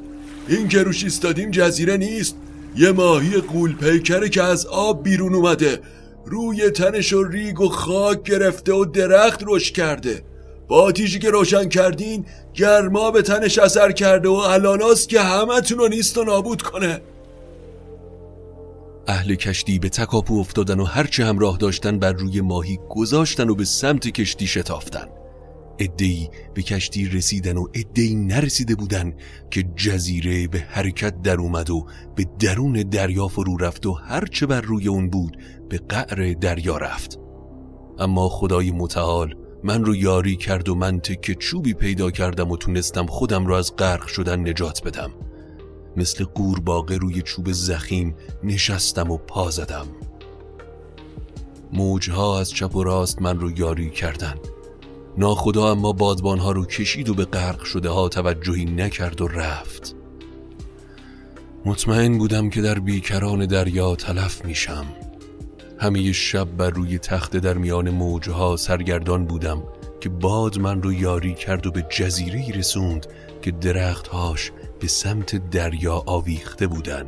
این 0.47 0.67
که 0.67 0.83
روش 0.83 1.03
ایستادیم 1.03 1.51
جزیره 1.51 1.97
نیست. 1.97 2.35
یه 2.75 2.91
ماهی 2.91 3.31
قول 3.31 3.75
پیکره 3.75 4.29
که 4.29 4.43
از 4.43 4.65
آب 4.65 5.03
بیرون 5.03 5.35
اومده. 5.35 5.79
روی 6.25 6.69
تنش 6.69 7.13
و 7.13 7.23
ریگ 7.23 7.61
و 7.61 7.69
خاک 7.69 8.23
گرفته 8.23 8.73
و 8.73 8.85
درخت 8.85 9.43
روش 9.43 9.71
کرده. 9.71 10.23
با 10.67 10.81
آتیشی 10.81 11.19
که 11.19 11.29
روشن 11.29 11.69
کردین 11.69 12.25
گرما 12.53 13.11
به 13.11 13.21
تنش 13.21 13.59
اثر 13.59 13.91
کرده 13.91 14.29
و 14.29 14.33
الاناست 14.33 15.09
که 15.09 15.21
همتون 15.21 15.77
رو 15.77 15.87
نیست 15.87 16.17
و 16.17 16.23
نابود 16.23 16.61
کنه. 16.61 17.01
اهل 19.07 19.35
کشتی 19.35 19.79
به 19.79 19.89
تکاپو 19.89 20.39
افتادن 20.39 20.79
و 20.79 20.83
هرچه 20.83 21.25
همراه 21.25 21.57
داشتن 21.57 21.99
بر 21.99 22.13
روی 22.13 22.41
ماهی 22.41 22.79
گذاشتن 22.89 23.49
و 23.49 23.55
به 23.55 23.65
سمت 23.65 24.07
کشتی 24.07 24.47
شتافتن. 24.47 25.07
ادهی 25.79 26.29
به 26.53 26.61
کشتی 26.61 27.09
رسیدن 27.09 27.57
و 27.57 27.67
ادهی 27.73 28.15
نرسیده 28.15 28.75
بودن 28.75 29.13
که 29.51 29.63
جزیره 29.75 30.47
به 30.47 30.59
حرکت 30.59 31.21
در 31.21 31.37
اومد 31.37 31.69
و 31.69 31.85
به 32.15 32.25
درون 32.39 32.73
دریا 32.73 33.27
فرو 33.27 33.57
رفت 33.57 33.85
و 33.85 33.93
هرچه 33.93 34.45
بر 34.45 34.61
روی 34.61 34.87
اون 34.87 35.09
بود 35.09 35.37
به 35.69 35.77
قعر 35.77 36.33
دریا 36.33 36.77
رفت. 36.77 37.19
اما 37.99 38.29
خدای 38.29 38.71
متعال 38.71 39.35
من 39.63 39.85
رو 39.85 39.95
یاری 39.95 40.35
کرد 40.35 40.69
و 40.69 40.75
من 40.75 40.99
تک 40.99 41.39
چوبی 41.39 41.73
پیدا 41.73 42.11
کردم 42.11 42.51
و 42.51 42.57
تونستم 42.57 43.05
خودم 43.05 43.45
رو 43.45 43.53
از 43.53 43.75
غرق 43.75 44.07
شدن 44.07 44.49
نجات 44.49 44.83
بدم. 44.83 45.11
مثل 45.97 46.23
قورباغه 46.23 46.97
روی 46.97 47.21
چوب 47.21 47.51
زخیم 47.51 48.15
نشستم 48.43 49.11
و 49.11 49.17
پا 49.17 49.49
زدم. 49.49 49.87
موجها 51.73 52.39
از 52.39 52.51
چپ 52.51 52.75
و 52.75 52.83
راست 52.83 53.21
من 53.21 53.39
رو 53.39 53.51
یاری 53.51 53.89
کردن 53.89 54.35
ناخدا 55.17 55.71
اما 55.71 55.91
بادبانها 55.91 56.51
رو 56.51 56.65
کشید 56.65 57.09
و 57.09 57.13
به 57.13 57.25
غرق 57.25 57.63
شده 57.63 57.89
ها 57.89 58.09
توجهی 58.09 58.65
نکرد 58.65 59.21
و 59.21 59.27
رفت. 59.27 59.95
مطمئن 61.65 62.17
بودم 62.17 62.49
که 62.49 62.61
در 62.61 62.79
بیکران 62.79 63.45
دریا 63.45 63.95
تلف 63.95 64.45
میشم. 64.45 64.85
همه 65.79 66.11
شب 66.11 66.45
بر 66.57 66.69
روی 66.69 66.99
تخت 66.99 67.37
در 67.37 67.53
میان 67.53 67.89
موجها 67.89 68.57
سرگردان 68.57 69.25
بودم 69.25 69.63
که 70.01 70.09
باد 70.09 70.59
من 70.59 70.81
رو 70.83 70.93
یاری 70.93 71.33
کرد 71.33 71.67
و 71.67 71.71
به 71.71 71.85
جزیره 71.89 72.51
رسوند 72.51 73.07
که 73.41 73.51
درختهاش 73.51 74.51
به 74.83 74.89
سمت 74.89 75.49
دریا 75.49 76.03
آویخته 76.05 76.67
بودن. 76.67 77.05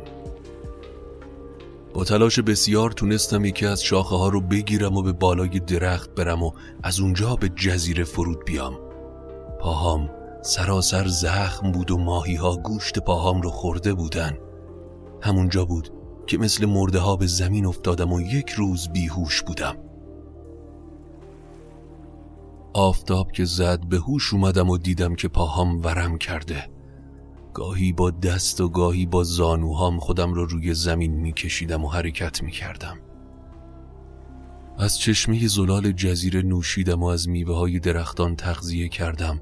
با 1.94 2.04
تلاش 2.04 2.38
بسیار 2.38 2.90
تونستم 2.90 3.44
یکی 3.44 3.66
از 3.66 3.82
شاخه 3.82 4.16
ها 4.16 4.28
رو 4.28 4.40
بگیرم 4.40 4.96
و 4.96 5.02
به 5.02 5.12
بالای 5.12 5.60
درخت 5.60 6.14
برم 6.14 6.42
و 6.42 6.52
از 6.82 7.00
اونجا 7.00 7.36
به 7.36 7.48
جزیره 7.48 8.04
فرود 8.04 8.44
بیام. 8.44 8.78
پاهام 9.60 10.10
سراسر 10.42 11.06
زخم 11.06 11.72
بود 11.72 11.90
و 11.90 11.98
ماهی 11.98 12.34
ها 12.34 12.56
گوشت 12.56 12.98
پاهام 12.98 13.42
رو 13.42 13.50
خورده 13.50 13.94
بودن. 13.94 14.38
همونجا 15.22 15.64
بود 15.64 15.90
که 16.26 16.38
مثل 16.38 16.66
مرده 16.66 16.98
ها 16.98 17.16
به 17.16 17.26
زمین 17.26 17.66
افتادم 17.66 18.12
و 18.12 18.20
یک 18.20 18.50
روز 18.50 18.88
بیهوش 18.88 19.42
بودم. 19.42 19.76
آفتاب 22.74 23.32
که 23.32 23.44
زد 23.44 23.86
به 23.88 23.96
هوش 23.96 24.34
اومدم 24.34 24.70
و 24.70 24.78
دیدم 24.78 25.14
که 25.14 25.28
پاهام 25.28 25.84
ورم 25.84 26.18
کرده. 26.18 26.75
گاهی 27.56 27.92
با 27.92 28.10
دست 28.10 28.60
و 28.60 28.68
گاهی 28.68 29.06
با 29.06 29.24
زانوهام 29.24 29.98
خودم 29.98 30.34
رو 30.34 30.46
روی 30.46 30.74
زمین 30.74 31.12
میکشیدم 31.12 31.84
و 31.84 31.88
حرکت 31.88 32.42
می‌کردم. 32.42 32.98
از 34.78 34.98
چشمه 34.98 35.48
زلال 35.48 35.92
جزیره 35.92 36.42
نوشیدم 36.42 37.02
و 37.02 37.06
از 37.06 37.28
میوه 37.28 37.56
های 37.56 37.78
درختان 37.78 38.36
تغذیه 38.36 38.88
کردم 38.88 39.40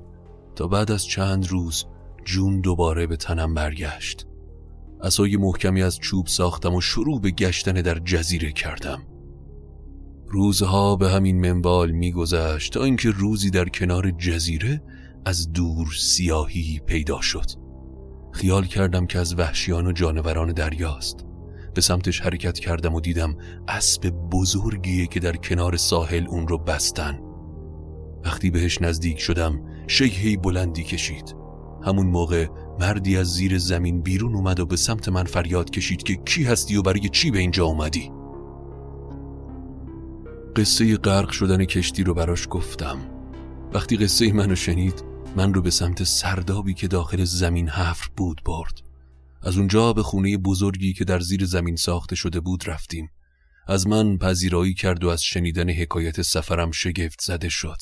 تا 0.56 0.66
بعد 0.66 0.90
از 0.90 1.06
چند 1.06 1.46
روز 1.46 1.84
جون 2.24 2.60
دوباره 2.60 3.06
به 3.06 3.16
تنم 3.16 3.54
برگشت. 3.54 4.26
اسای 5.02 5.36
محکمی 5.36 5.82
از 5.82 5.98
چوب 5.98 6.26
ساختم 6.26 6.74
و 6.74 6.80
شروع 6.80 7.20
به 7.20 7.30
گشتن 7.30 7.72
در 7.72 7.98
جزیره 7.98 8.52
کردم. 8.52 9.02
روزها 10.26 10.96
به 10.96 11.10
همین 11.10 11.40
منبال 11.40 11.90
میگذشت 11.90 12.72
تا 12.72 12.84
اینکه 12.84 13.10
روزی 13.10 13.50
در 13.50 13.68
کنار 13.68 14.10
جزیره 14.10 14.82
از 15.24 15.52
دور 15.52 15.88
سیاهی 15.98 16.80
پیدا 16.86 17.20
شد. 17.20 17.63
خیال 18.34 18.64
کردم 18.64 19.06
که 19.06 19.18
از 19.18 19.38
وحشیان 19.38 19.86
و 19.86 19.92
جانوران 19.92 20.52
دریاست. 20.52 21.24
به 21.74 21.80
سمتش 21.80 22.20
حرکت 22.20 22.58
کردم 22.58 22.94
و 22.94 23.00
دیدم 23.00 23.36
اسب 23.68 24.10
بزرگیه 24.10 25.06
که 25.06 25.20
در 25.20 25.36
کنار 25.36 25.76
ساحل 25.76 26.26
اون 26.28 26.48
رو 26.48 26.58
بستن. 26.58 27.20
وقتی 28.24 28.50
بهش 28.50 28.82
نزدیک 28.82 29.18
شدم 29.18 29.60
شیهی 29.86 30.36
بلندی 30.36 30.84
کشید. 30.84 31.36
همون 31.84 32.06
موقع 32.06 32.46
مردی 32.80 33.16
از 33.16 33.26
زیر 33.26 33.58
زمین 33.58 34.02
بیرون 34.02 34.34
اومد 34.34 34.60
و 34.60 34.66
به 34.66 34.76
سمت 34.76 35.08
من 35.08 35.24
فریاد 35.24 35.70
کشید 35.70 36.02
که 36.02 36.16
کی 36.16 36.44
هستی 36.44 36.76
و 36.76 36.82
برای 36.82 37.08
چی 37.08 37.30
به 37.30 37.38
اینجا 37.38 37.64
اومدی. 37.64 38.12
قصه 40.56 40.96
غرق 40.96 41.30
شدن 41.30 41.64
کشتی 41.64 42.04
رو 42.04 42.14
براش 42.14 42.46
گفتم. 42.50 42.98
وقتی 43.72 43.96
قصه 43.96 44.32
منو 44.32 44.54
شنید 44.54 45.13
من 45.36 45.54
رو 45.54 45.62
به 45.62 45.70
سمت 45.70 46.04
سردابی 46.04 46.74
که 46.74 46.88
داخل 46.88 47.24
زمین 47.24 47.68
حفر 47.68 48.08
بود 48.16 48.40
برد. 48.44 48.80
از 49.42 49.56
اونجا 49.56 49.92
به 49.92 50.02
خونه 50.02 50.36
بزرگی 50.36 50.92
که 50.92 51.04
در 51.04 51.20
زیر 51.20 51.44
زمین 51.44 51.76
ساخته 51.76 52.16
شده 52.16 52.40
بود 52.40 52.68
رفتیم. 52.68 53.10
از 53.66 53.86
من 53.86 54.18
پذیرایی 54.18 54.74
کرد 54.74 55.04
و 55.04 55.08
از 55.08 55.22
شنیدن 55.22 55.70
حکایت 55.70 56.22
سفرم 56.22 56.70
شگفت 56.70 57.20
زده 57.20 57.48
شد. 57.48 57.76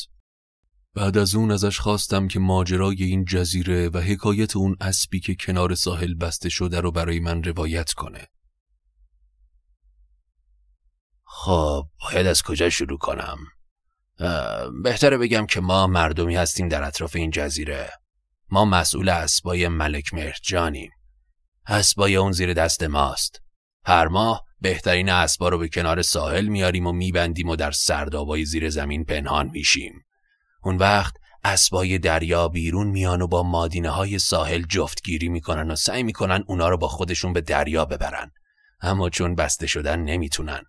بعد 0.94 1.18
از 1.18 1.34
اون 1.34 1.50
ازش 1.50 1.78
خواستم 1.78 2.28
که 2.28 2.38
ماجرای 2.38 3.04
این 3.04 3.24
جزیره 3.24 3.88
و 3.88 3.98
حکایت 3.98 4.56
اون 4.56 4.76
اسبی 4.80 5.20
که 5.20 5.34
کنار 5.34 5.74
ساحل 5.74 6.14
بسته 6.14 6.48
شده 6.48 6.80
رو 6.80 6.90
برای 6.90 7.20
من 7.20 7.42
روایت 7.42 7.92
کنه. 7.92 8.28
خب 11.24 11.88
باید 12.02 12.26
از 12.26 12.42
کجا 12.42 12.70
شروع 12.70 12.98
کنم؟ 12.98 13.38
بهتره 14.84 15.18
بگم 15.18 15.46
که 15.46 15.60
ما 15.60 15.86
مردمی 15.86 16.36
هستیم 16.36 16.68
در 16.68 16.82
اطراف 16.82 17.16
این 17.16 17.30
جزیره. 17.30 17.90
ما 18.50 18.64
مسئول 18.64 19.08
اسبای 19.08 19.68
ملک 19.68 20.14
مرجانیم 20.14 20.90
اسبای 21.66 22.16
اون 22.16 22.32
زیر 22.32 22.54
دست 22.54 22.82
ماست. 22.82 23.42
هر 23.86 24.08
ماه 24.08 24.44
بهترین 24.60 25.08
اسبا 25.08 25.48
رو 25.48 25.58
به 25.58 25.68
کنار 25.68 26.02
ساحل 26.02 26.46
میاریم 26.46 26.86
و 26.86 26.92
میبندیم 26.92 27.48
و 27.48 27.56
در 27.56 27.70
سردابای 27.70 28.44
زیر 28.44 28.70
زمین 28.70 29.04
پنهان 29.04 29.48
میشیم. 29.48 29.92
اون 30.62 30.76
وقت 30.76 31.14
اسبای 31.44 31.98
دریا 31.98 32.48
بیرون 32.48 32.86
میان 32.86 33.22
و 33.22 33.26
با 33.26 33.42
مادینه 33.42 33.90
های 33.90 34.18
ساحل 34.18 34.62
جفتگیری 34.62 35.28
می‌کنن 35.28 35.70
و 35.70 35.76
سعی 35.76 36.02
می‌کنن 36.02 36.44
اونا 36.46 36.68
رو 36.68 36.76
با 36.76 36.88
خودشون 36.88 37.32
به 37.32 37.40
دریا 37.40 37.84
ببرن. 37.84 38.30
اما 38.80 39.10
چون 39.10 39.34
بسته 39.34 39.66
شدن 39.66 40.00
نمی‌تونن. 40.00 40.62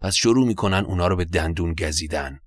پس 0.00 0.14
شروع 0.14 0.46
می‌کنن 0.46 0.84
اونا 0.84 1.06
رو 1.06 1.16
به 1.16 1.24
دندون 1.24 1.74
گزیدن. 1.74 2.38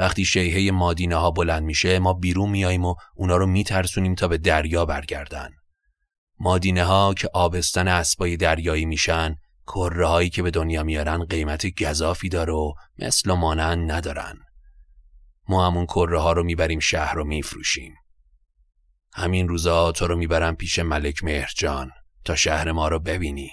وقتی 0.00 0.24
شیهه 0.24 0.72
مادینه 0.72 1.16
ها 1.16 1.30
بلند 1.30 1.62
میشه 1.62 1.98
ما 1.98 2.12
بیرون 2.12 2.50
میاییم 2.50 2.84
و 2.84 2.94
اونا 3.14 3.36
رو 3.36 3.46
میترسونیم 3.46 4.14
تا 4.14 4.28
به 4.28 4.38
دریا 4.38 4.84
برگردن. 4.84 5.50
مادینه 6.38 6.84
ها 6.84 7.14
که 7.14 7.28
آبستن 7.34 7.88
اسبای 7.88 8.36
دریایی 8.36 8.84
میشن 8.84 9.36
کره 9.66 10.06
هایی 10.06 10.30
که 10.30 10.42
به 10.42 10.50
دنیا 10.50 10.82
میارن 10.82 11.24
قیمت 11.24 11.82
گذافی 11.82 12.28
داره 12.28 12.52
و 12.52 12.72
مثل 12.98 13.30
و 13.30 13.36
مانند 13.36 13.92
ندارن. 13.92 14.38
ما 15.48 15.66
همون 15.66 15.86
کره 15.86 16.20
ها 16.20 16.32
رو 16.32 16.44
می‌بریم 16.44 16.78
شهر 16.78 17.14
رو 17.14 17.24
میفروشیم. 17.24 17.94
همین 19.14 19.48
روزا 19.48 19.92
تو 19.92 20.06
رو 20.06 20.16
می‌برم 20.16 20.56
پیش 20.56 20.78
ملک 20.78 21.24
مهرجان 21.24 21.90
تا 22.24 22.34
شهر 22.34 22.72
ما 22.72 22.88
رو 22.88 22.98
ببینی. 22.98 23.50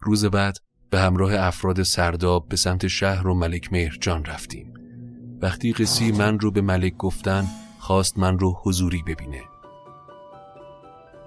روز 0.00 0.24
بعد 0.24 0.56
به 0.90 1.00
همراه 1.00 1.34
افراد 1.34 1.82
سرداب 1.82 2.48
به 2.48 2.56
سمت 2.56 2.86
شهر 2.86 3.26
و 3.26 3.34
ملک 3.34 3.72
مهرجان 3.72 4.24
رفتیم. 4.24 4.75
وقتی 5.42 5.72
قصی 5.72 6.12
من 6.12 6.38
رو 6.38 6.50
به 6.50 6.60
ملک 6.60 6.96
گفتن 6.96 7.46
خواست 7.78 8.18
من 8.18 8.38
رو 8.38 8.56
حضوری 8.62 9.02
ببینه. 9.06 9.42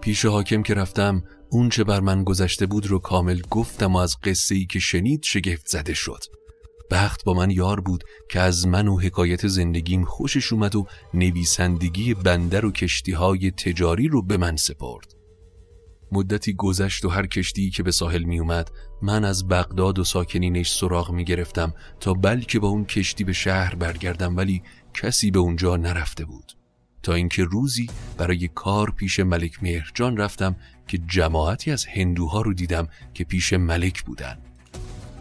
پیش 0.01 0.25
حاکم 0.25 0.63
که 0.63 0.74
رفتم 0.74 1.24
اون 1.50 1.70
چه 1.70 1.84
بر 1.84 2.00
من 2.00 2.24
گذشته 2.24 2.66
بود 2.66 2.88
رو 2.88 3.00
کامل 3.00 3.42
گفتم 3.50 3.96
و 3.96 3.98
از 3.98 4.18
قصه 4.24 4.56
ای 4.56 4.66
که 4.66 4.80
شنید 4.80 5.24
شگفت 5.24 5.68
زده 5.68 5.94
شد. 5.94 6.24
بخت 6.92 7.24
با 7.24 7.34
من 7.34 7.51
یار 7.51 7.80
بود 7.80 8.04
که 8.30 8.39
از 8.39 8.68
من 8.68 8.88
و 8.88 9.00
حکایت 9.00 9.48
زندگیم 9.48 10.06
خوشش 10.06 10.54
اومد 10.54 10.75
و 10.75 10.86
نویسندگی 11.13 12.13
بندر 12.13 12.66
و 12.66 12.72
کشتی 12.72 13.12
های 13.12 13.51
تجاری 13.51 14.08
رو 14.08 14.22
به 14.22 14.38
من 14.38 14.56
سپرد. 14.56 15.19
مدتی 16.12 16.54
گذشت 16.54 17.06
و 17.06 17.10
هر 17.10 17.28
کشتی 17.28 17.70
که 17.70 17.84
به 17.84 17.92
ساحل 17.92 18.24
می 18.24 18.39
اومد 18.39 18.72
من 19.01 19.25
از 19.25 19.48
بغداد 19.48 20.00
و 20.00 20.04
ساکنینش 20.04 20.72
سراغ 20.72 21.12
می 21.12 21.25
گرفتم 21.25 21.74
تا 22.00 22.13
بلکه 22.13 22.60
با 22.60 22.68
اون 22.68 22.86
کشتی 22.86 23.24
به 23.24 23.34
شهر 23.34 23.75
برگردم 23.75 24.38
ولی 24.38 24.62
کسی 24.94 25.32
به 25.32 25.39
اونجا 25.39 25.78
نرفته 25.78 26.25
بود. 26.25 26.54
تا 27.04 27.13
اینکه 27.13 27.44
روزی 27.44 27.89
برای 28.18 28.48
کار 28.48 28.92
پیش 28.92 29.20
ملک 29.20 29.63
مهرجان 29.63 30.18
رفتم 30.18 30.56
که 30.88 30.98
جماعتی 30.98 31.72
از 31.72 31.86
هندوها 31.86 32.42
رو 32.42 32.54
دیدم 32.54 32.88
که 33.13 33.24
پیش 33.24 33.54
ملک 33.54 34.04
بودن. 34.04 34.38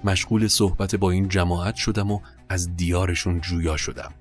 مشغول 0.04 0.48
صحبت 0.48 0.94
با 0.94 1.10
این 1.10 1.28
جماعت 1.28 1.74
شدم 1.74 2.10
و 2.10 2.20
از 2.48 2.76
دیارشون 2.76 3.40
جویا 3.40 3.76
شدم. 3.76 4.12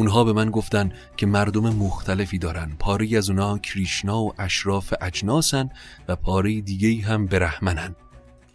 اونها 0.00 0.24
به 0.24 0.32
من 0.32 0.50
گفتن 0.50 0.92
که 1.16 1.26
مردم 1.26 1.74
مختلفی 1.76 2.38
دارن. 2.38 2.72
پاره 2.78 3.18
از 3.18 3.30
اونها 3.30 3.58
کریشنا 3.58 4.22
و 4.22 4.32
اشراف 4.38 4.94
اجناسن 5.00 5.70
و 6.08 6.16
پاره 6.16 6.60
دیگه 6.60 7.06
هم 7.06 7.26
برحمنن 7.26 7.94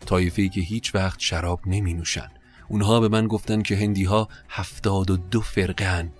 طایفه 0.05 0.49
که 0.49 0.61
هیچ 0.61 0.95
وقت 0.95 1.19
شراب 1.19 1.59
نمی 1.65 1.93
نوشن. 1.93 2.29
اونها 2.67 2.99
به 2.99 3.07
من 3.07 3.27
گفتن 3.27 3.61
که 3.61 3.77
هندی 3.77 4.03
ها 4.03 4.27
هفتاد 4.49 5.09
و 5.11 5.17
دو 5.17 5.41
فرقه 5.41 6.11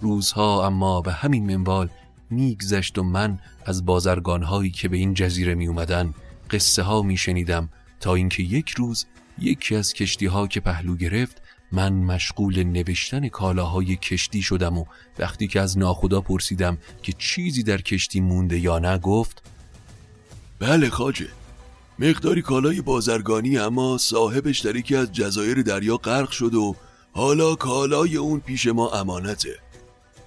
روزها 0.00 0.66
اما 0.66 1.00
به 1.00 1.12
همین 1.12 1.56
منوال 1.56 1.88
میگذشت 2.30 2.98
و 2.98 3.02
من 3.02 3.38
از 3.66 3.86
بازرگانهایی 3.86 4.70
که 4.70 4.88
به 4.88 4.96
این 4.96 5.14
جزیره 5.14 5.54
می 5.54 5.66
اومدن 5.66 6.14
قصه 6.50 6.82
ها 6.82 7.02
می 7.02 7.16
شنیدم 7.16 7.68
تا 8.00 8.14
اینکه 8.14 8.42
یک 8.42 8.70
روز 8.70 9.06
یکی 9.38 9.76
از 9.76 9.92
کشتی 9.92 10.26
ها 10.26 10.46
که 10.46 10.60
پهلو 10.60 10.96
گرفت 10.96 11.41
من 11.72 11.92
مشغول 11.92 12.62
نوشتن 12.62 13.28
کالاهای 13.28 13.96
کشتی 13.96 14.42
شدم 14.42 14.78
و 14.78 14.84
وقتی 15.18 15.46
که 15.46 15.60
از 15.60 15.78
ناخدا 15.78 16.20
پرسیدم 16.20 16.78
که 17.02 17.12
چیزی 17.18 17.62
در 17.62 17.80
کشتی 17.80 18.20
مونده 18.20 18.58
یا 18.58 18.78
نه 18.78 18.98
گفت 18.98 19.42
بله 20.58 20.90
خاجه 20.90 21.28
مقداری 21.98 22.42
کالای 22.42 22.80
بازرگانی 22.80 23.58
اما 23.58 23.98
صاحبش 23.98 24.58
در 24.58 24.76
یکی 24.76 24.96
از 24.96 25.12
جزایر 25.12 25.62
دریا 25.62 25.96
غرق 25.96 26.30
شد 26.30 26.54
و 26.54 26.76
حالا 27.12 27.54
کالای 27.54 28.16
اون 28.16 28.40
پیش 28.40 28.66
ما 28.66 28.90
امانته. 28.90 29.58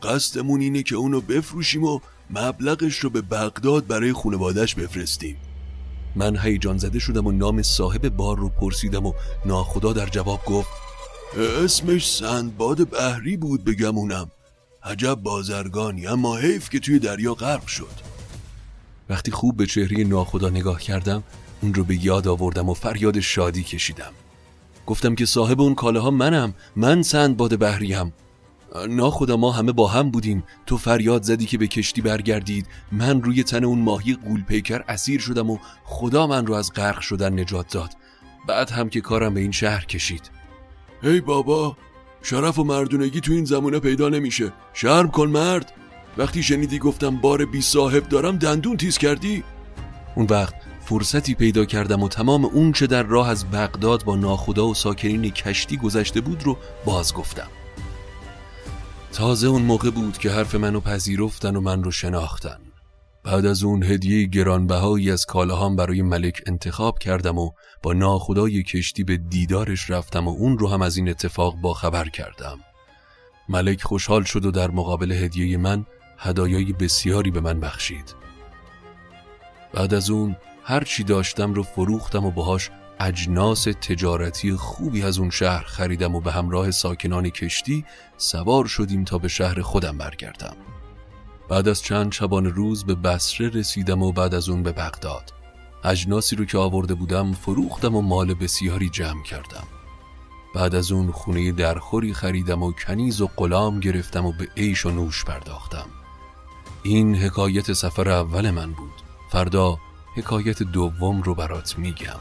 قصدمون 0.04 0.62
اینه 0.62 0.84
که 0.84 0.96
اونو 0.96 1.22
بفروشیم 1.22 1.84
و 1.84 2.00
مبلغش 2.30 3.00
رو 3.00 3.10
به 3.10 3.22
بغداد 3.22 3.88
برای 3.88 4.14
خانوادش 4.14 4.76
بفرستیم. 4.76 5.38
من 6.16 6.38
هیجان 6.38 6.78
زده 6.78 7.00
شدم 7.00 7.28
و 7.28 7.32
نام 7.32 7.62
صاحب 7.62 8.10
بار 8.10 8.38
رو 8.38 8.50
پرسیدم 8.50 9.06
و 9.06 9.14
ناخدا 9.46 9.94
در 9.94 10.06
جواب 10.06 10.46
گفت 10.46 10.85
اسمش 11.38 12.12
سندباد 12.12 12.90
بحری 12.90 13.38
بود 13.38 13.64
بگمونم 13.64 14.32
عجب 14.84 15.16
بازرگانی 15.16 16.08
اما 16.08 16.38
حیف 16.38 16.70
که 16.70 16.80
توی 16.80 17.00
دریا 17.00 17.34
غرق 17.34 17.68
شد. 17.68 18.16
وقتی 19.10 19.32
خوب 19.32 19.58
به 19.58 19.66
چهره 19.66 20.04
ناخدا 20.04 20.50
نگاه 20.50 20.82
کردم 20.82 21.24
اون 21.62 21.74
رو 21.74 21.84
به 21.84 22.06
یاد 22.06 22.28
آوردم 22.28 22.70
و 22.70 22.74
فریاد 22.74 23.20
شادی 23.20 23.64
کشیدم. 23.64 24.12
گفتم 24.86 25.16
که 25.16 25.26
صاحب 25.26 25.62
اون 25.62 25.76
کاله 25.76 26.00
ها 26.00 26.12
منم 26.12 26.54
من 26.76 27.02
سندباد 27.02 27.60
بحریم. 27.60 28.14
ناخدا 28.90 29.38
ما 29.38 29.52
همه 29.52 29.72
با 29.72 29.88
هم 29.88 30.12
بودیم. 30.12 30.44
تو 30.66 30.78
فریاد 30.78 31.24
زدی 31.24 31.46
که 31.46 31.58
به 31.58 31.68
کشتی 31.68 32.02
برگردید. 32.02 32.68
من 32.92 33.22
روی 33.22 33.44
تن 33.44 33.64
اون 33.64 33.80
ماهی 33.80 34.14
قول 34.14 34.44
پیکر 34.44 34.84
اسیر 34.88 35.20
شدم 35.20 35.50
و 35.50 35.58
خدا 35.84 36.28
من 36.28 36.46
رو 36.46 36.54
از 36.54 36.74
غرق 36.74 37.00
شدن 37.00 37.40
نجات 37.40 37.74
داد. 37.74 37.92
بعد 38.48 38.70
هم 38.70 38.90
که 38.90 39.02
کارم 39.02 39.34
به 39.34 39.40
این 39.40 39.52
شهر 39.52 39.86
کشید. 39.86 40.45
ای 41.06 41.22
بابا 41.22 41.78
شرف 42.22 42.60
و 42.60 42.64
مردونگی 42.64 43.22
تو 43.22 43.32
این 43.32 43.46
زمونه 43.46 43.80
پیدا 43.80 44.10
نمیشه. 44.10 44.54
شرم 44.74 45.12
کن 45.12 45.28
مرد. 45.28 45.74
وقتی 46.18 46.44
شنیدی 46.44 46.80
گفتم 46.80 47.18
بار 47.18 47.46
بی 47.46 47.62
صاحب 47.62 48.10
دارم 48.10 48.38
دندون 48.38 48.78
تیز 48.78 48.98
کردی؟ 48.98 49.44
اون 50.16 50.28
وقت 50.30 50.54
فرصتی 50.86 51.36
پیدا 51.36 51.66
کردم 51.66 52.04
و 52.04 52.10
تمام 52.10 52.46
اون 52.46 52.72
چه 52.72 52.88
در 52.88 53.04
راه 53.04 53.30
از 53.30 53.52
بغداد 53.52 54.04
با 54.04 54.16
ناخدا 54.16 54.68
و 54.68 54.74
ساکنین 54.74 55.32
کشتی 55.32 55.78
گذشته 55.78 56.22
بود 56.22 56.44
رو 56.44 56.58
باز 56.86 57.14
گفتم. 57.14 57.48
تازه 59.14 59.48
اون 59.48 59.62
موقع 59.62 59.90
بود 59.90 60.18
که 60.18 60.32
حرف 60.32 60.56
منو 60.56 60.80
پذیرفتن 60.80 61.56
و 61.56 61.62
من 61.62 61.84
رو 61.84 61.92
شناختن. 61.92 62.58
بعد 63.26 63.46
از 63.46 63.64
اون 63.64 63.84
هدیه 63.84 64.28
گرانبهایی 64.28 65.12
از 65.12 65.26
کالاهام 65.26 65.76
برای 65.76 66.02
ملک 66.02 66.42
انتخاب 66.48 67.00
کردم 67.00 67.38
و 67.38 67.52
با 67.84 67.94
ناخدای 67.94 68.64
کشتی 68.64 69.04
به 69.04 69.18
دیدارش 69.18 69.90
رفتم 69.90 70.28
و 70.28 70.32
اون 70.32 70.58
رو 70.58 70.70
هم 70.70 70.82
از 70.82 70.98
این 70.98 71.10
اتفاق 71.10 71.56
با 71.56 71.74
خبر 71.74 72.10
کردم. 72.10 72.60
ملک 73.50 73.84
خوشحال 73.84 74.24
شد 74.24 74.46
و 74.46 74.52
در 74.52 74.72
مقابل 74.72 75.12
هدیه 75.12 75.58
من 75.58 75.86
هدایای 76.18 76.74
بسیاری 76.74 77.32
به 77.32 77.40
من 77.40 77.60
بخشید. 77.60 78.16
بعد 79.74 79.94
از 79.94 80.10
اون 80.10 80.36
هر 80.64 80.84
چی 80.84 81.04
داشتم 81.04 81.54
رو 81.54 81.64
فروختم 81.64 82.26
و 82.26 82.32
باهاش 82.32 82.70
اجناس 83.00 83.64
تجارتی 83.64 84.52
خوبی 84.52 85.04
از 85.04 85.18
اون 85.18 85.30
شهر 85.30 85.64
خریدم 85.64 86.16
و 86.16 86.22
به 86.22 86.32
همراه 86.32 86.72
ساکنان 86.72 87.30
کشتی 87.30 87.86
سوار 88.18 88.66
شدیم 88.66 89.04
تا 89.04 89.18
به 89.18 89.28
شهر 89.28 89.62
خودم 89.62 89.98
برگردم. 89.98 90.75
بعد 91.50 91.68
از 91.68 91.82
چند 91.82 92.12
شبان 92.12 92.46
روز 92.46 92.86
به 92.86 92.96
بسره 92.96 93.50
رسیدم 93.50 94.04
و 94.04 94.12
بعد 94.12 94.34
از 94.36 94.50
اون 94.50 94.64
به 94.64 94.72
بغداد. 94.72 95.34
اجناسی 95.84 96.36
رو 96.36 96.46
که 96.46 96.58
آورده 96.58 96.94
بودم 96.94 97.34
فروختم 97.34 97.96
و 97.96 98.02
مال 98.02 98.34
بسیاری 98.34 98.90
جمع 98.90 99.24
کردم. 99.24 99.68
بعد 100.56 100.76
از 100.76 100.92
اون 100.92 101.12
خونه 101.12 101.52
درخوری 101.52 102.14
خریدم 102.14 102.64
و 102.64 102.72
کنیز 102.72 103.22
و 103.22 103.30
غلام 103.38 103.80
گرفتم 103.80 104.26
و 104.26 104.32
به 104.32 104.48
عیش 104.58 104.86
و 104.86 104.92
نوش 104.92 105.26
پرداختم. 105.26 105.86
این 106.84 107.16
حکایت 107.16 107.74
سفر 107.74 108.10
اول 108.10 108.52
من 108.52 108.72
بود. 108.72 109.02
فردا 109.32 109.78
حکایت 110.16 110.64
دوم 110.64 111.22
رو 111.22 111.36
برات 111.36 111.80
میگم. 111.80 112.20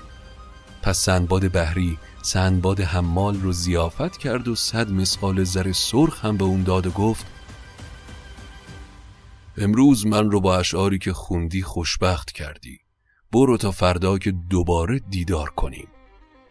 پس 0.83 0.99
سندباد 0.99 1.53
بحری 1.53 1.99
سندباد 2.23 2.81
حمال 2.81 3.41
رو 3.41 3.53
زیافت 3.53 4.17
کرد 4.17 4.49
و 4.49 4.55
صد 4.55 4.91
مسقال 4.91 5.45
زر 5.45 5.73
سرخ 5.73 6.25
هم 6.25 6.37
به 6.37 6.45
اون 6.45 6.63
داد 6.63 6.87
و 6.87 6.91
گفت 6.91 7.27
امروز 9.57 10.07
من 10.07 10.31
رو 10.31 10.41
با 10.41 10.59
اشعاری 10.59 10.99
که 10.99 11.13
خوندی 11.13 11.63
خوشبخت 11.63 12.33
کردی. 12.33 12.79
برو 13.33 13.57
تا 13.57 13.71
فردا 13.71 14.19
که 14.19 14.33
دوباره 14.51 14.99
دیدار 14.99 15.51
کنیم. 15.51 15.89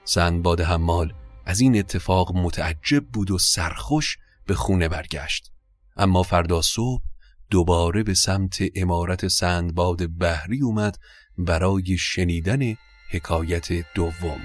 سندباد 0.03 0.61
حمال 0.61 1.13
از 1.45 1.59
این 1.59 1.77
اتفاق 1.77 2.35
متعجب 2.35 3.05
بود 3.05 3.31
و 3.31 3.37
سرخوش 3.37 4.17
به 4.45 4.55
خونه 4.55 4.89
برگشت. 4.89 5.51
اما 5.97 6.23
فردا 6.23 6.61
صبح 6.61 7.03
دوباره 7.49 8.03
به 8.03 8.13
سمت 8.13 8.57
امارت 8.75 9.27
سندباد 9.27 10.17
بحری 10.17 10.61
اومد 10.61 10.97
برای 11.37 11.97
شنیدن 11.97 12.75
حکایت 13.09 13.93
دوم. 13.95 14.41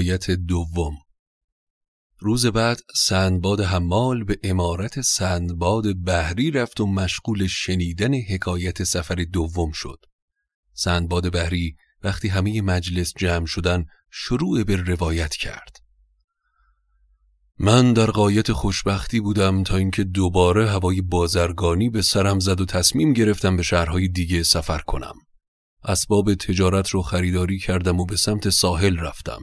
حکایت 0.00 0.30
دوم 0.30 0.94
روز 2.18 2.46
بعد 2.46 2.80
سندباد 2.94 3.60
حمال 3.60 4.24
به 4.24 4.38
امارت 4.42 5.00
سندباد 5.00 5.84
بحری 6.04 6.50
رفت 6.50 6.80
و 6.80 6.86
مشغول 6.86 7.46
شنیدن 7.46 8.14
حکایت 8.14 8.84
سفر 8.84 9.14
دوم 9.14 9.72
شد. 9.72 9.98
سندباد 10.72 11.32
بحری 11.32 11.76
وقتی 12.02 12.28
همه 12.28 12.62
مجلس 12.62 13.12
جمع 13.16 13.46
شدن 13.46 13.84
شروع 14.10 14.64
به 14.64 14.76
روایت 14.76 15.34
کرد. 15.34 15.76
من 17.58 17.92
در 17.92 18.10
قایت 18.10 18.52
خوشبختی 18.52 19.20
بودم 19.20 19.62
تا 19.62 19.76
اینکه 19.76 20.04
دوباره 20.04 20.70
هوای 20.70 21.00
بازرگانی 21.00 21.90
به 21.90 22.02
سرم 22.02 22.38
زد 22.38 22.60
و 22.60 22.64
تصمیم 22.64 23.12
گرفتم 23.12 23.56
به 23.56 23.62
شهرهای 23.62 24.08
دیگه 24.08 24.42
سفر 24.42 24.78
کنم. 24.78 25.14
اسباب 25.84 26.34
تجارت 26.34 26.88
رو 26.88 27.02
خریداری 27.02 27.58
کردم 27.58 28.00
و 28.00 28.04
به 28.04 28.16
سمت 28.16 28.50
ساحل 28.50 28.98
رفتم. 28.98 29.40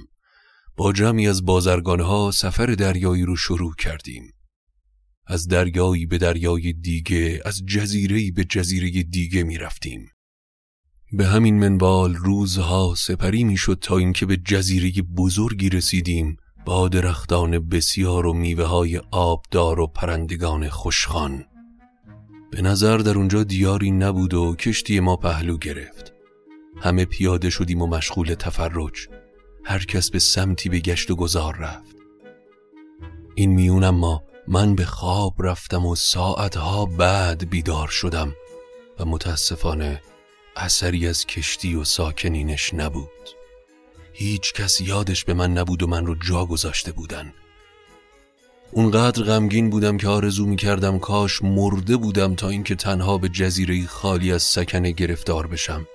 با 0.77 0.93
جمعی 0.93 1.27
از 1.27 1.45
بازرگانه 1.45 2.03
ها 2.03 2.31
سفر 2.31 2.65
دریایی 2.65 3.23
رو 3.23 3.35
شروع 3.35 3.75
کردیم. 3.75 4.33
از 5.27 5.47
دریایی 5.47 6.05
به 6.05 6.17
دریای 6.17 6.73
دیگه، 6.73 7.41
از 7.45 7.65
جزیره 7.65 8.31
به 8.31 8.43
جزیره 8.43 9.03
دیگه 9.03 9.43
می 9.43 9.57
رفتیم. 9.57 10.09
به 11.11 11.25
همین 11.25 11.59
منوال 11.59 12.15
روزها 12.15 12.93
سپری 12.97 13.43
می 13.43 13.57
شد 13.57 13.77
تا 13.81 13.97
اینکه 13.97 14.25
به 14.25 14.37
جزیره 14.37 15.01
بزرگی 15.01 15.69
رسیدیم 15.69 16.37
با 16.65 16.87
درختان 16.87 17.69
بسیار 17.69 18.25
و 18.25 18.33
میوه 18.33 18.63
های 18.63 18.97
آبدار 19.11 19.79
و 19.79 19.87
پرندگان 19.87 20.69
خوشخان. 20.69 21.45
به 22.51 22.61
نظر 22.61 22.97
در 22.97 23.17
اونجا 23.17 23.43
دیاری 23.43 23.91
نبود 23.91 24.33
و 24.33 24.55
کشتی 24.55 24.99
ما 24.99 25.15
پهلو 25.15 25.57
گرفت. 25.57 26.13
همه 26.81 27.05
پیاده 27.05 27.49
شدیم 27.49 27.81
و 27.81 27.87
مشغول 27.87 28.33
تفرج. 28.33 29.07
هر 29.67 29.85
کس 29.85 30.09
به 30.09 30.19
سمتی 30.19 30.69
به 30.69 30.79
گشت 30.79 31.11
و 31.11 31.15
گذار 31.15 31.55
رفت. 31.55 31.95
این 33.35 33.51
میون 33.51 33.83
اما 33.83 34.23
من 34.47 34.75
به 34.75 34.85
خواب 34.85 35.33
رفتم 35.39 35.85
و 35.85 35.95
ساعتها 35.95 36.85
بعد 36.85 37.49
بیدار 37.49 37.87
شدم 37.87 38.35
و 38.99 39.05
متاسفانه 39.05 40.01
اثری 40.55 41.07
از 41.07 41.25
کشتی 41.25 41.75
و 41.75 41.83
ساکنینش 41.83 42.73
نبود. 42.73 43.29
هیچ 44.13 44.53
کس 44.53 44.81
یادش 44.81 45.25
به 45.25 45.33
من 45.33 45.53
نبود 45.53 45.83
و 45.83 45.87
من 45.87 46.05
رو 46.05 46.15
جا 46.15 46.45
گذاشته 46.45 46.91
بودن. 46.91 47.33
اونقدر 48.71 49.23
غمگین 49.23 49.69
بودم 49.69 49.97
که 49.97 50.07
آرزو 50.07 50.45
می 50.45 50.55
کردم 50.55 50.99
کاش 50.99 51.43
مرده 51.43 51.97
بودم 51.97 52.35
تا 52.35 52.49
اینکه 52.49 52.75
تنها 52.75 53.17
به 53.17 53.29
جزیره 53.29 53.85
خالی 53.85 54.31
از 54.31 54.43
سکنه 54.43 54.91
گرفتار 54.91 55.47
بشم. 55.47 55.87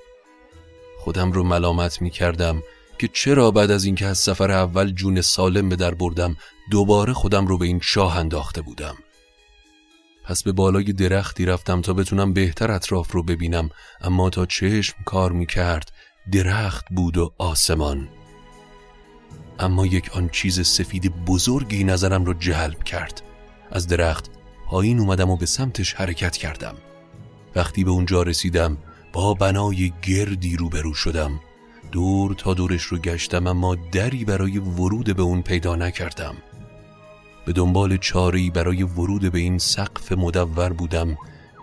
خودم 0.99 1.33
رو 1.33 1.43
ملامت 1.43 2.03
می 2.03 2.11
کردم 2.11 2.63
که 3.03 3.09
چرا 3.09 3.51
بعد 3.51 3.71
از 3.71 3.85
اینکه 3.85 4.07
از 4.07 4.19
سفر 4.19 4.51
اول 4.51 4.93
جون 4.93 5.21
سالم 5.21 5.69
به 5.69 5.77
در 5.77 5.95
بردم 5.95 6.37
دوباره 6.71 7.13
خودم 7.13 7.47
رو 7.47 7.59
به 7.59 7.67
این 7.67 7.81
شاه 7.83 8.19
انداخته 8.19 8.63
بودم. 8.63 8.95
پس 10.25 10.43
به 10.43 10.53
بالای 10.53 10.93
درختی 10.93 11.47
رفتم 11.47 11.81
تا 11.81 11.93
بتونم 11.93 12.33
بهتر 12.33 12.71
اطراف 12.71 13.13
رو 13.13 13.23
ببینم 13.23 13.71
اما 14.01 14.31
تا 14.31 14.47
چشم 14.47 14.97
کار 15.05 15.33
می 15.33 15.47
کرد 15.47 15.93
درخت 16.33 16.85
بود 16.91 17.17
و 17.17 17.33
آسمان. 17.39 18.09
اما 19.59 19.87
یک 19.87 20.11
آن 20.17 20.29
چیز 20.29 20.67
سفید 20.67 21.25
بزرگی 21.27 21.85
نظرم 21.85 22.25
رو 22.25 22.35
جلب 22.35 22.85
کرد. 22.85 23.23
از 23.71 23.87
درخت 23.87 24.31
پایین 24.67 24.99
اومدم 24.99 25.31
و 25.31 25.37
به 25.37 25.47
سمتش 25.47 25.95
حرکت 25.95 26.37
کردم. 26.37 26.75
وقتی 27.57 27.85
به 27.85 27.91
اونجا 27.91 28.23
رسیدم 28.23 28.79
با 29.13 29.35
بنای 29.35 29.93
گردی 30.03 30.57
روبرو 30.57 30.95
شدم. 30.95 31.41
دور 31.93 32.35
تا 32.35 32.55
دورش 32.55 32.83
رو 32.83 32.99
گشتم 32.99 33.47
اما 33.47 33.75
دری 33.75 34.25
برای 34.25 34.59
ورود 34.59 35.17
به 35.17 35.23
اون 35.23 35.43
پیدا 35.43 35.77
نکردم. 35.77 36.35
به 37.47 37.53
دنبال 37.53 37.97
چاری 37.97 38.51
برای 38.51 38.83
ورود 38.83 39.33
به 39.33 39.39
این 39.39 39.59
سقف 39.59 40.13
مدور 40.13 40.73
بودم 40.73 41.17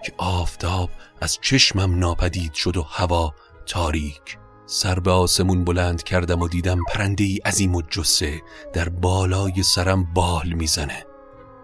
که 0.06 0.14
آفتاب 0.18 0.90
از 1.22 1.38
چشمم 1.42 2.00
ناپدید 2.00 2.54
شد 2.54 2.78
و 2.78 2.82
هوا 2.82 3.34
تاریک. 3.66 4.38
سر 4.66 5.00
به 5.00 5.12
آسمون 5.12 5.64
بلند 5.64 6.04
کردم 6.04 6.42
و 6.42 6.48
دیدم 6.48 6.84
پرنده 6.84 7.24
ای 7.24 7.38
عظیم 7.38 7.76
و 7.76 7.82
جسه 7.82 8.42
در 8.74 8.90
بالای 8.90 9.64
سرم 9.64 10.14
بال 10.14 10.54
می‌زنه. 10.54 11.06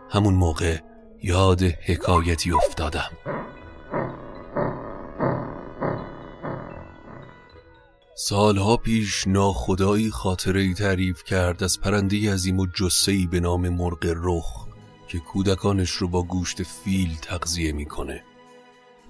همون 0.10 0.34
موقع 0.34 0.78
یاد 1.24 1.64
حکایتی 1.64 2.52
افتادم. 2.52 3.12
سالها 8.18 8.78
پیش 8.78 9.28
ناخدایی 9.28 10.10
خاطره 10.10 10.62
ای 10.62 10.74
تعریف 10.74 11.24
کرد 11.24 11.64
از 11.64 11.82
پرنده 11.82 12.34
عظیم 12.34 12.60
و 12.60 12.68
جسهی 12.74 13.28
به 13.28 13.40
نام 13.40 13.70
مرغ 13.70 14.14
رخ 14.16 14.68
که 15.08 15.20
کودکانش 15.20 15.90
رو 15.90 16.08
با 16.08 16.24
گوشت 16.24 16.64
فیل 16.64 17.18
تغذیه 17.22 17.72
می‌کنه. 17.72 18.24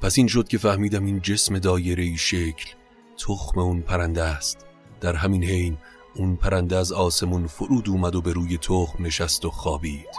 پس 0.02 0.18
این 0.18 0.28
شد 0.28 0.48
که 0.48 0.58
فهمیدم 0.58 1.06
این 1.06 1.22
جسم 1.22 1.60
دایره 1.60 2.16
شکل 2.16 2.70
تخم 3.18 3.60
اون 3.60 3.82
پرنده 3.82 4.24
است. 4.24 4.66
در 5.02 5.16
همین 5.16 5.44
حین 5.44 5.78
اون 6.16 6.36
پرنده 6.36 6.78
از 6.78 6.92
آسمون 6.92 7.48
فرود 7.48 7.90
اومد 7.90 8.16
و 8.16 8.22
به 8.22 8.34
روی 8.34 8.58
تخم 8.58 9.06
نشست 9.06 9.46
و 9.46 9.50
خوابید. 9.50 10.10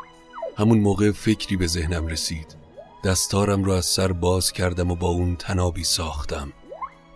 همون 0.57 0.79
موقع 0.79 1.11
فکری 1.11 1.57
به 1.57 1.67
ذهنم 1.67 2.07
رسید. 2.07 2.57
دستارم 3.05 3.65
رو 3.65 3.73
از 3.73 3.87
سر 3.87 4.13
باز 4.13 4.53
کردم 4.53 4.91
و 4.91 4.95
با 4.95 5.09
اون 5.09 5.37
تنابی 5.37 5.85
ساختم. 5.85 6.53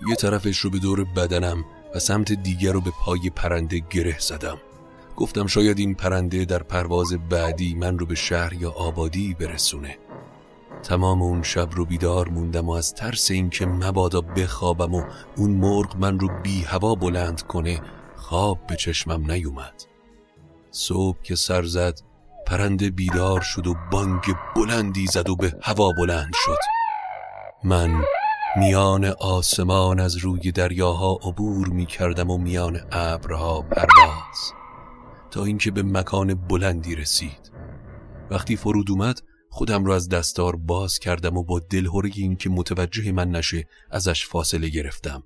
یه 0.09 0.15
طرفش 0.15 0.59
رو 0.59 0.71
به 0.71 0.79
دور 0.79 1.05
بدنم 1.05 1.65
و 1.95 1.99
سمت 1.99 2.33
دیگر 2.33 2.73
رو 2.73 2.81
به 2.81 2.91
پای 3.05 3.31
پرنده 3.31 3.83
گره 3.91 4.19
زدم. 4.19 4.59
گفتم 5.17 5.47
شاید 5.47 5.79
این 5.79 5.95
پرنده 5.95 6.45
در 6.45 6.63
پرواز 6.63 7.13
بعدی 7.29 7.75
من 7.75 7.99
رو 7.99 8.07
به 8.07 8.15
شهر 8.15 8.53
یا 8.53 8.71
آبادی 8.71 9.35
برسونه. 9.35 9.99
تمام 10.83 11.23
اون 11.23 11.43
شب 11.43 11.69
رو 11.73 11.85
بیدار 11.85 12.29
موندم 12.29 12.69
و 12.69 12.73
از 12.73 12.95
ترس 12.95 13.31
اینکه 13.31 13.67
مبادا 13.67 14.21
بخوابم 14.21 14.95
و 14.95 15.03
اون 15.37 15.51
مرغ 15.51 15.97
من 15.97 16.21
رو 16.21 16.29
بی 16.43 16.63
هوا 16.63 16.95
بلند 16.95 17.43
کنه 17.43 17.81
خواب 18.17 18.67
به 18.67 18.77
چشمم 18.77 19.31
نیومد. 19.31 19.75
صبح 20.71 21.23
که 21.23 21.35
سر 21.35 21.63
زد 21.63 22.01
پرنده 22.47 22.91
بیدار 22.91 23.41
شد 23.41 23.67
و 23.67 23.75
بانگ 23.93 24.23
بلندی 24.57 25.07
زد 25.07 25.29
و 25.29 25.37
به 25.37 25.57
هوا 25.63 25.93
بلند 25.99 26.33
شد. 26.35 26.59
من 27.65 28.05
میان 28.57 29.05
آسمان 29.05 30.01
از 30.01 30.17
روی 30.17 30.53
دریاها 30.53 31.19
عبور 31.23 31.69
می 31.69 31.87
کردم 31.87 32.31
و 32.31 32.39
میان 32.39 32.81
ابرها 32.93 33.63
پرواز 33.63 34.53
تا 35.31 35.45
اینکه 35.45 35.71
به 35.71 35.83
مکان 35.83 36.35
بلندی 36.35 36.95
رسید. 36.95 37.53
وقتی 38.31 38.57
فرود 38.57 38.91
اومد 38.91 39.21
خودم 39.51 39.85
را 39.85 39.95
از 39.95 40.09
دستار 40.09 40.57
باز 40.57 40.99
کردم 40.99 41.37
و 41.37 41.43
با 41.43 41.61
دلهوری 41.61 42.13
اینکه 42.17 42.51
متوجه 42.51 43.13
من 43.13 43.31
نشه 43.31 43.69
ازش 43.91 44.27
فاصله 44.27 44.69
گرفتم. 44.69 45.23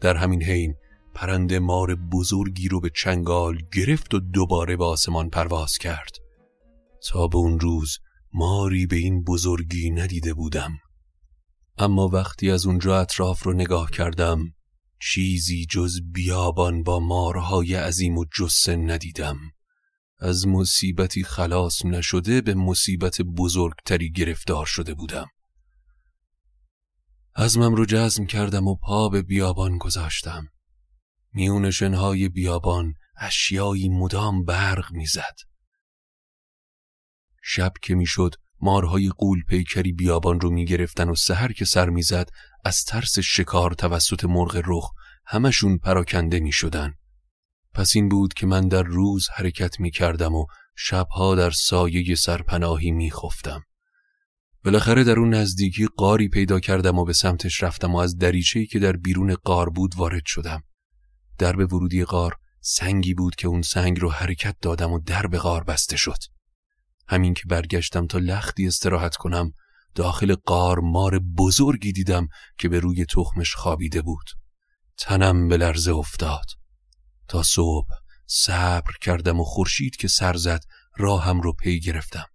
در 0.00 0.16
همین 0.16 0.42
حین 0.42 0.74
پرنده 1.14 1.58
مار 1.58 1.94
بزرگی 1.94 2.68
رو 2.68 2.80
به 2.80 2.90
چنگال 2.94 3.58
گرفت 3.72 4.14
و 4.14 4.20
دوباره 4.20 4.76
به 4.76 4.84
آسمان 4.84 5.30
پرواز 5.30 5.78
کرد. 5.78 6.16
تا 7.10 7.28
به 7.28 7.36
اون 7.36 7.60
روز 7.60 7.98
ماری 8.32 8.86
به 8.86 8.96
این 8.96 9.24
بزرگی 9.24 9.90
ندیده 9.90 10.34
بودم. 10.34 10.72
اما 11.80 12.08
وقتی 12.08 12.50
از 12.50 12.66
اونجا 12.66 13.00
اطراف 13.00 13.42
رو 13.42 13.52
نگاه 13.52 13.90
کردم 13.90 14.54
چیزی 15.02 15.66
جز 15.66 16.00
بیابان 16.12 16.82
با 16.82 17.00
مارهای 17.00 17.74
عظیم 17.74 18.18
و 18.18 18.24
جسه 18.38 18.76
ندیدم. 18.76 19.38
از 20.18 20.46
مصیبتی 20.46 21.24
خلاص 21.24 21.84
نشده 21.84 22.40
به 22.40 22.54
مصیبت 22.54 23.22
بزرگتری 23.22 24.12
گرفتار 24.12 24.66
شده 24.66 24.94
بودم. 24.94 25.26
ازمم 27.34 27.74
رو 27.74 27.84
جزم 27.86 28.26
کردم 28.26 28.68
و 28.68 28.76
پا 28.76 29.08
به 29.08 29.22
بیابان 29.22 29.78
گذاشتم. 29.78 30.48
میون 31.32 31.70
شنهای 31.70 32.28
بیابان 32.28 32.94
اشیایی 33.16 33.88
مدام 33.88 34.44
برق 34.44 34.92
می‌زد. 34.92 35.36
شب 37.42 37.72
که 37.82 37.94
می‌شد 37.94 38.34
مارهای 38.62 39.08
قول 39.08 39.42
پیکری 39.48 39.92
بیابان 39.92 40.40
رو 40.40 40.50
می‌گرفتن 40.50 41.08
و 41.08 41.14
سهر 41.14 41.52
که 41.52 41.64
سر 41.64 41.90
می‌زد 41.90 42.30
از 42.64 42.84
ترس 42.84 43.18
شکار 43.18 43.74
توسط 43.74 44.24
مرغ 44.24 44.62
رخ 44.66 44.90
همشون 45.26 45.78
پراکنده 45.78 46.40
می‌شدن. 46.40 46.94
پس 47.74 47.96
این 47.96 48.08
بود 48.08 48.34
که 48.34 48.46
من 48.46 48.68
در 48.68 48.82
روز 48.82 49.28
حرکت 49.34 49.80
می 49.80 49.90
کردم 49.90 50.34
و 50.34 50.46
شبها 50.76 51.34
در 51.34 51.50
سایه 51.50 52.14
سرپناهی 52.14 52.90
می 52.90 53.10
خفتم. 53.10 53.62
بالاخره 54.64 55.04
در 55.04 55.18
اون 55.18 55.34
نزدیکی 55.34 55.88
قاری 55.96 56.28
پیدا 56.28 56.60
کردم 56.60 56.98
و 56.98 57.04
به 57.04 57.12
سمتش 57.12 57.62
رفتم 57.62 57.94
و 57.94 57.98
از 57.98 58.16
دریچه‌ای 58.16 58.66
که 58.66 58.78
در 58.78 58.92
بیرون 58.92 59.34
قار 59.34 59.70
بود 59.70 59.94
وارد 59.96 60.26
شدم. 60.26 60.62
درب 61.38 61.72
ورودی 61.72 62.04
قار 62.04 62.36
سنگی 62.60 63.14
بود 63.14 63.34
که 63.34 63.48
اون 63.48 63.62
سنگ 63.62 64.00
رو 64.00 64.10
حرکت 64.10 64.56
دادم 64.62 64.92
و 64.92 64.98
درب 64.98 65.36
قار 65.36 65.64
بسته 65.64 65.96
شد. 65.96 66.18
همین 67.10 67.34
که 67.34 67.42
برگشتم 67.48 68.06
تا 68.06 68.18
لختی 68.18 68.66
استراحت 68.66 69.16
کنم 69.16 69.52
داخل 69.94 70.34
قار 70.34 70.78
مار 70.78 71.18
بزرگی 71.18 71.92
دیدم 71.92 72.28
که 72.58 72.68
به 72.68 72.80
روی 72.80 73.04
تخمش 73.04 73.54
خوابیده 73.54 74.02
بود. 74.02 74.30
تنم 74.98 75.48
به 75.48 75.56
لرزه 75.56 75.92
افتاد. 75.92 76.44
تا 77.28 77.42
صبح 77.42 77.88
صبر 78.26 78.92
کردم 79.00 79.40
و 79.40 79.44
خورشید 79.44 79.96
که 79.96 80.08
سر 80.08 80.36
زد 80.36 80.60
راهم 80.96 81.40
رو 81.40 81.52
پی 81.52 81.80
گرفتم. 81.80 82.26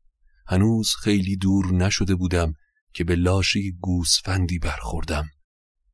هنوز 0.48 0.94
خیلی 1.02 1.38
دور 1.38 1.74
نشده 1.74 2.16
بودم 2.16 2.54
که 2.94 3.04
به 3.04 3.16
لاشه 3.16 3.60
گوسفندی 3.80 4.60
برخوردم. 4.60 5.30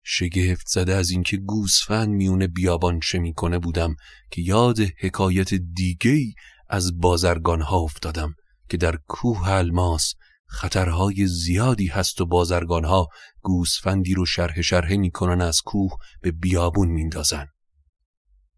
شگفت 0.04 0.68
زده 0.68 0.96
از 0.96 1.10
اینکه 1.10 1.38
گوسفند 1.38 2.10
میونه 2.10 2.48
بیابان 2.48 3.00
چه 3.00 3.20
می‌کنه 3.20 3.60
بودم 3.60 3.96
که 4.32 4.42
یاد 4.42 4.78
حکایت 5.00 5.54
دیگی 5.54 6.36
از 6.70 7.00
بازرگانها 7.00 7.78
افتادم. 7.78 8.36
که 8.72 8.78
در 8.78 8.98
کوه 9.08 9.50
الماس 9.50 10.14
خطرهای 10.48 11.28
زیادی 11.28 11.88
هست 11.88 12.22
و 12.22 12.26
بازرگانها 12.26 13.08
گوسفندی 13.42 14.14
رو 14.14 14.26
شرح 14.26 14.62
شرحه 14.62 14.98
می‌کنن 14.98 15.42
از 15.42 15.62
کوه 15.62 15.92
به 16.22 16.32
بیابون 16.32 16.88
میندازن. 16.88 17.48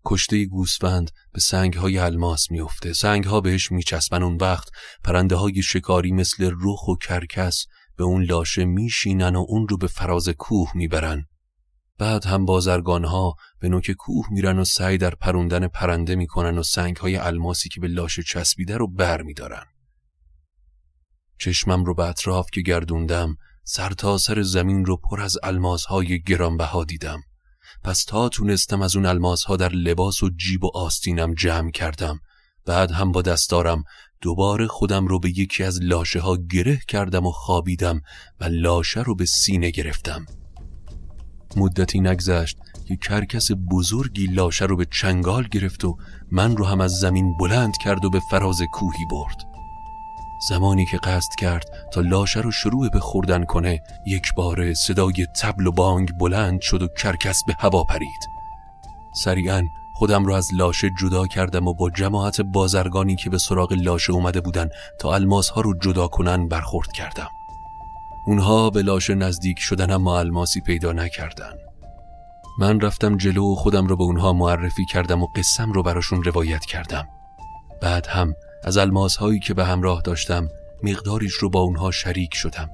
کشته 0.06 0.46
گوسفند 0.46 1.12
به 1.34 1.40
سنگهای 1.40 1.98
الماس 1.98 2.52
میفته 2.52 2.94
سنگها 2.94 3.42
بهش 3.42 3.72
میچسبن. 3.72 4.24
اون 4.24 4.38
وقت 4.38 4.70
پرنده 5.04 5.36
های 5.36 5.62
شکاری 5.62 6.12
مثل 6.12 6.52
رخ 6.62 6.88
و 6.88 6.96
کرکس 6.96 7.66
به 7.98 8.04
اون 8.04 8.24
لاشه 8.24 8.66
میشینن 8.66 9.36
و 9.36 9.46
اون 9.48 9.68
رو 9.68 9.78
به 9.78 9.88
فراز 9.88 10.30
کوه 10.30 10.72
می‌برن. 10.76 11.26
بعد 11.98 12.26
هم 12.26 12.46
بازرگانها 12.46 13.36
به 13.60 13.70
نوک 13.70 13.92
کوه 13.92 14.26
میرن 14.32 14.60
و 14.60 14.64
سعی 14.64 14.98
در 14.98 15.16
پروندن 15.16 15.68
پرنده 15.68 16.16
می‌کنن 16.16 16.58
و 16.58 16.64
سنگهای 16.64 17.16
الماسی 17.16 17.70
که 17.70 17.80
به 17.80 17.88
لاشه 17.88 18.24
چسبیده 18.24 18.78
رو 18.78 18.88
بر 18.88 19.22
میدارن. 19.22 19.73
چشمم 21.38 21.86
رو 21.86 21.94
به 21.94 22.04
اطراف 22.04 22.48
که 22.54 22.62
گردوندم 22.62 23.38
سر 23.64 23.90
تا 23.90 24.18
سر 24.18 24.42
زمین 24.42 24.86
رو 24.86 24.98
پر 24.98 25.22
از 25.22 25.38
الماسهای 25.44 26.22
گرانبها 26.22 26.84
دیدم. 26.84 27.22
پس 27.84 28.04
تا 28.04 28.30
تونستم 28.30 28.82
از 28.82 28.96
اون 28.96 29.06
الماسها 29.06 29.58
در 29.58 29.70
لباس 29.70 30.24
و 30.24 30.30
جیب 30.30 30.64
و 30.64 30.72
آستینم 30.74 31.34
جمع 31.34 31.72
کردم. 31.72 32.20
بعد 32.66 32.92
هم 32.92 33.12
با 33.12 33.22
دستارم 33.22 33.84
دوباره 34.22 34.68
خودم 34.68 35.08
رو 35.08 35.20
به 35.20 35.30
یکی 35.30 35.64
از 35.64 35.80
لاشه 35.82 36.20
ها 36.20 36.38
گره 36.52 36.80
کردم 36.88 37.26
و 37.26 37.32
خوابیدم 37.32 38.02
و 38.40 38.46
لاشه 38.46 39.02
رو 39.02 39.16
به 39.16 39.26
سینه 39.26 39.72
گرفتم. 39.72 40.26
مدتی 41.56 42.00
نگذشت 42.00 42.58
که 42.88 42.96
کرکس 42.96 43.52
بزرگی 43.72 44.28
لاشه 44.28 44.66
رو 44.66 44.78
به 44.78 44.86
چنگال 44.92 45.48
گرفت 45.48 45.86
و 45.86 45.98
من 46.32 46.58
رو 46.58 46.66
هم 46.66 46.82
از 46.82 47.00
زمین 47.00 47.38
بلند 47.38 47.78
کرد 47.78 48.06
و 48.06 48.10
به 48.10 48.20
فراز 48.32 48.62
کوهی 48.74 49.06
برد. 49.12 49.53
زمانی 50.50 50.86
که 50.86 50.98
قصد 50.98 51.36
کرد 51.38 51.66
تا 51.92 52.02
لاشه 52.02 52.40
رو 52.40 52.52
شروع 52.52 52.90
به 52.90 53.00
خوردن 53.00 53.44
کنه 53.44 53.82
یک 54.06 54.34
بار 54.34 54.74
صدای 54.74 55.28
تبل 55.42 55.68
و 55.68 55.72
بانگ 55.72 56.18
بلند 56.18 56.62
شد 56.62 56.82
و 56.82 56.88
کرکس 56.88 57.44
به 57.48 57.56
هوا 57.60 57.84
پرید. 57.84 58.30
سریعا 59.16 59.64
خودم 59.94 60.26
رو 60.26 60.34
از 60.34 60.54
لاشه 60.54 60.90
جدا 61.00 61.28
کردم 61.28 61.68
و 61.68 61.74
با 61.74 61.90
جماعت 61.90 62.42
بازرگانی 62.42 63.16
که 63.16 63.30
به 63.30 63.38
سراغ 63.38 63.74
لاشه 63.74 64.14
اومده 64.14 64.42
بودن 64.42 64.70
تا 65.00 65.16
الماس 65.16 65.50
ها 65.50 65.62
رو 65.62 65.80
جدا 65.80 66.08
کنن 66.08 66.48
برخورد 66.48 66.92
کردم. 66.92 67.30
اونها 68.28 68.70
به 68.70 68.82
لاشه 68.82 69.16
نزدیک 69.16 69.60
شدن 69.60 69.92
اما 69.92 70.20
الماسی 70.20 70.62
پیدا 70.62 70.92
نکردن. 70.92 71.54
من 72.60 72.80
رفتم 72.80 73.18
جلو 73.18 73.52
و 73.52 73.56
خودم 73.56 73.88
رو 73.88 73.98
به 73.98 74.04
اونها 74.04 74.34
معرفی 74.34 74.86
کردم 74.86 75.24
و 75.24 75.28
قسم 75.36 75.72
رو 75.72 75.84
براشون 75.84 76.24
روایت 76.24 76.66
کردم. 76.66 77.08
بعد 77.82 78.08
هم 78.08 78.34
از 78.64 78.78
الماس 78.78 79.16
هایی 79.16 79.40
که 79.40 79.54
به 79.54 79.66
همراه 79.66 80.02
داشتم 80.02 80.50
مقداریش 80.84 81.34
رو 81.34 81.50
با 81.50 81.60
اونها 81.60 81.92
شریک 81.92 82.36
شدم. 82.36 82.70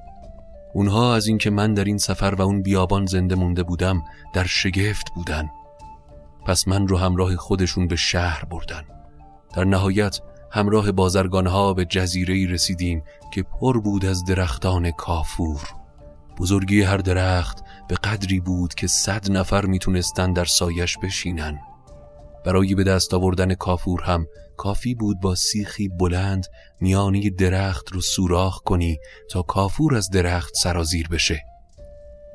اونها 0.74 1.14
از 1.14 1.26
اینکه 1.26 1.50
من 1.50 1.74
در 1.74 1.84
این 1.84 1.98
سفر 1.98 2.34
و 2.38 2.42
اون 2.42 2.62
بیابان 2.62 3.06
زنده 3.06 3.34
مونده 3.34 3.62
بودم 3.62 4.02
در 4.34 4.44
شگفت 4.44 5.14
بودن. 5.14 5.50
پس 6.46 6.68
من 6.68 6.88
رو 6.88 6.98
همراه 6.98 7.36
خودشون 7.36 7.88
به 7.88 7.96
شهر 7.96 8.44
بردن. 8.44 8.82
در 9.54 9.64
نهایت 9.64 10.20
همراه 10.50 10.92
بازرگانها 10.92 11.74
به 11.74 11.84
جزیره 11.84 12.52
رسیدیم 12.52 13.02
که 13.32 13.42
پر 13.42 13.80
بود 13.80 14.04
از 14.04 14.24
درختان 14.24 14.90
کافور. 14.90 15.60
بزرگی 16.38 16.82
هر 16.82 16.96
درخت 16.96 17.64
به 17.88 17.94
قدری 17.94 18.40
بود 18.40 18.74
که 18.74 18.86
صد 18.86 19.30
نفر 19.30 19.66
می‌تونستن 19.66 20.32
در 20.32 20.44
سایش 20.44 20.98
بشینن. 20.98 21.58
برای 22.44 22.74
به 22.74 22.84
دست 22.84 23.14
آوردن 23.14 23.54
کافور 23.54 24.02
هم 24.02 24.26
کافی 24.60 24.94
بود 24.94 25.20
با 25.20 25.34
سیخی 25.34 25.88
بلند 25.88 26.46
میانی 26.80 27.30
درخت 27.30 27.92
رو 27.92 28.00
سوراخ 28.00 28.58
کنی 28.58 28.98
تا 29.30 29.42
کافور 29.42 29.94
از 29.94 30.10
درخت 30.10 30.54
سرازیر 30.54 31.08
بشه. 31.08 31.44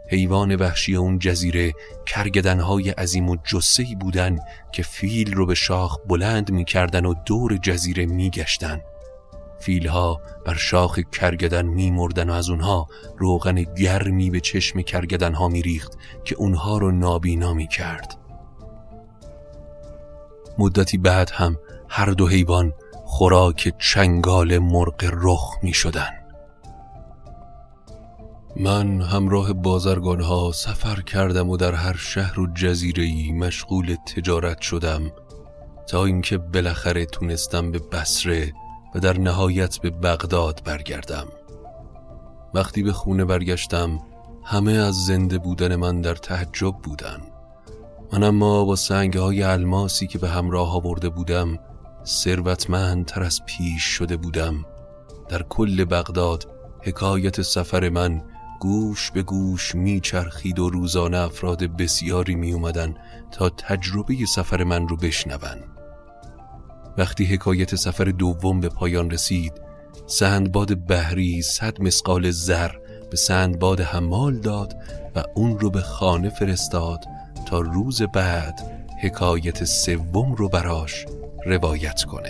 حیوان 0.10 0.56
وحشی 0.56 0.96
اون 0.96 1.20
جزیره 1.20 1.74
کرگدنهای 2.06 2.90
عظیم 2.90 3.30
و 3.30 3.38
جسهی 3.44 3.96
بودن 3.96 4.40
که 4.72 4.84
فیل 4.84 5.34
رو 5.34 5.46
به 5.46 5.56
شاخ 5.56 5.98
بلند 6.08 6.52
می‌کردن 6.52 7.06
و 7.06 7.14
دور 7.26 7.58
جزیره 7.58 8.06
میگشتن. 8.06 8.82
فیلها 9.60 10.22
بر 10.46 10.56
شاخ 10.56 11.00
کرگدن 11.00 11.66
میمردن 11.66 12.30
و 12.30 12.34
از 12.34 12.50
اونها 12.50 12.88
روغن 13.18 13.56
گرمی 13.56 14.30
به 14.30 14.40
چشم 14.40 14.82
کرگدنها 14.82 15.48
میریخت 15.48 15.94
که 16.24 16.36
اونها 16.36 16.78
رو 16.78 16.92
نابینا 16.92 17.54
می‌کرد. 17.54 18.18
مدتی 20.58 20.98
بعد 20.98 21.30
هم 21.34 21.58
هر 21.98 22.10
دو 22.10 22.28
حیوان 22.28 22.74
خوراک 23.06 23.74
چنگال 23.80 24.58
مرغ 24.58 25.10
رخ 25.14 25.54
می 25.64 25.74
شدن. 25.74 26.10
من 28.56 29.02
همراه 29.02 29.54
بازرگانها 29.54 30.52
سفر 30.52 31.02
کردم 31.02 31.50
و 31.50 31.58
در 31.58 31.74
هر 31.74 31.96
شهر 31.98 32.40
و 32.40 32.48
جزیره‌ای 32.54 33.32
مشغول 33.32 33.96
تجارت 34.16 34.62
شدم 34.62 35.12
تا 35.88 36.06
اینکه 36.06 36.38
بالاخره 36.38 37.06
تونستم 37.06 37.72
به 37.72 37.80
بسره 37.92 38.54
و 38.96 39.00
در 39.00 39.18
نهایت 39.18 39.78
به 39.78 39.90
بغداد 39.90 40.62
برگردم 40.66 41.28
وقتی 42.54 42.84
به 42.84 42.94
خونه 42.94 43.26
برگشتم 43.26 44.00
همه 44.44 44.72
از 44.72 45.06
زنده 45.06 45.38
بودن 45.38 45.76
من 45.76 46.02
در 46.02 46.16
تعجب 46.16 46.76
بودن 46.84 47.22
من 48.14 48.24
اما 48.24 48.66
با 48.66 48.76
سنگ 48.76 49.18
های 49.18 49.44
الماسی 49.44 50.08
که 50.08 50.20
به 50.20 50.30
همراه 50.30 50.76
آورده 50.76 51.10
بودم 51.10 51.60
ثروتمندتر 52.06 53.24
از 53.24 53.46
پیش 53.46 53.84
شده 53.84 54.18
بودم. 54.18 54.66
در 55.30 55.44
کل 55.44 55.86
بغداد 55.86 56.48
حکایت 56.82 57.42
سفر 57.42 57.90
من 57.90 58.22
گوش 58.60 59.12
به 59.12 59.24
گوش 59.24 59.76
میچرخید 59.76 60.60
و 60.60 60.70
روزانه 60.70 61.18
افراد 61.18 61.64
بسیاری 61.64 62.36
می 62.36 62.52
اومدن 62.52 62.96
تا 63.32 63.50
تجربه 63.50 64.26
سفر 64.26 64.64
من 64.64 64.88
رو 64.88 64.98
بشنون. 64.98 65.64
وقتی 66.98 67.26
حکایت 67.26 67.76
سفر 67.76 68.04
دوم 68.04 68.60
به 68.60 68.70
پایان 68.70 69.12
رسید 69.12 69.54
سندباد 70.08 70.88
بحری 70.88 71.42
صد 71.42 71.82
مسقال 71.82 72.32
زر 72.32 72.72
به 73.12 73.18
سندباد 73.18 73.82
حمال 73.82 74.40
داد 74.40 74.76
و 75.16 75.24
اون 75.36 75.60
رو 75.60 75.70
به 75.70 75.82
خانه 75.82 76.30
فرستاد 76.30 77.06
تا 77.46 77.60
روز 77.60 78.02
بعد 78.02 78.86
حکایت 79.02 79.64
سوم 79.64 80.36
رو 80.36 80.50
براش 80.50 81.06
روایت 81.46 82.04
کنه. 82.04 82.30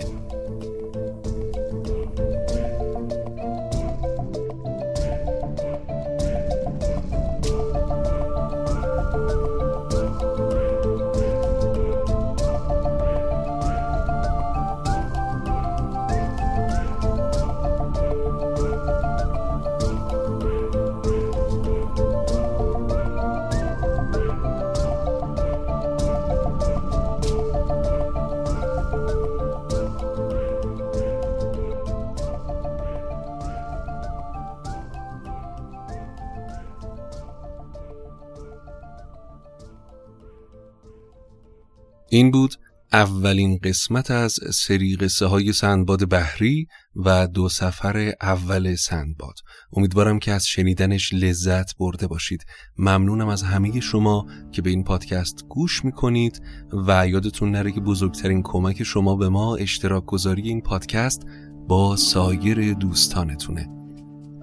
این 42.15 42.32
بود 42.32 42.56
اولین 42.93 43.60
قسمت 43.63 44.12
از 44.12 44.39
سری 44.54 44.95
قصه 44.95 45.25
های 45.25 45.54
سندباد 45.54 46.10
بحری 46.10 46.67
و 46.95 47.28
دو 47.28 47.49
سفر 47.49 48.13
اول 48.21 48.75
سندباد. 48.75 49.34
امیدوارم 49.73 50.19
که 50.19 50.32
از 50.32 50.47
شنیدنش 50.47 51.13
لذت 51.13 51.78
برده 51.78 52.08
باشید. 52.08 52.45
ممنونم 52.78 53.28
از 53.28 53.43
همه 53.43 53.80
شما 53.80 54.25
که 54.51 54.62
به 54.62 54.69
این 54.69 54.84
پادکست 54.84 55.45
گوش 55.49 55.86
می‌کنید 55.86 56.41
و 56.88 57.08
یادتون 57.08 57.51
نره 57.51 57.71
که 57.71 57.80
بزرگترین 57.80 58.41
کمک 58.43 58.84
شما 58.84 59.15
به 59.15 59.30
ما 59.30 59.56
اشتراک 59.56 60.06
گذاری 60.06 60.41
این 60.41 60.62
پادکست 60.62 61.21
با 61.67 61.95
سایر 61.95 62.73
دوستانتونه. 62.73 63.69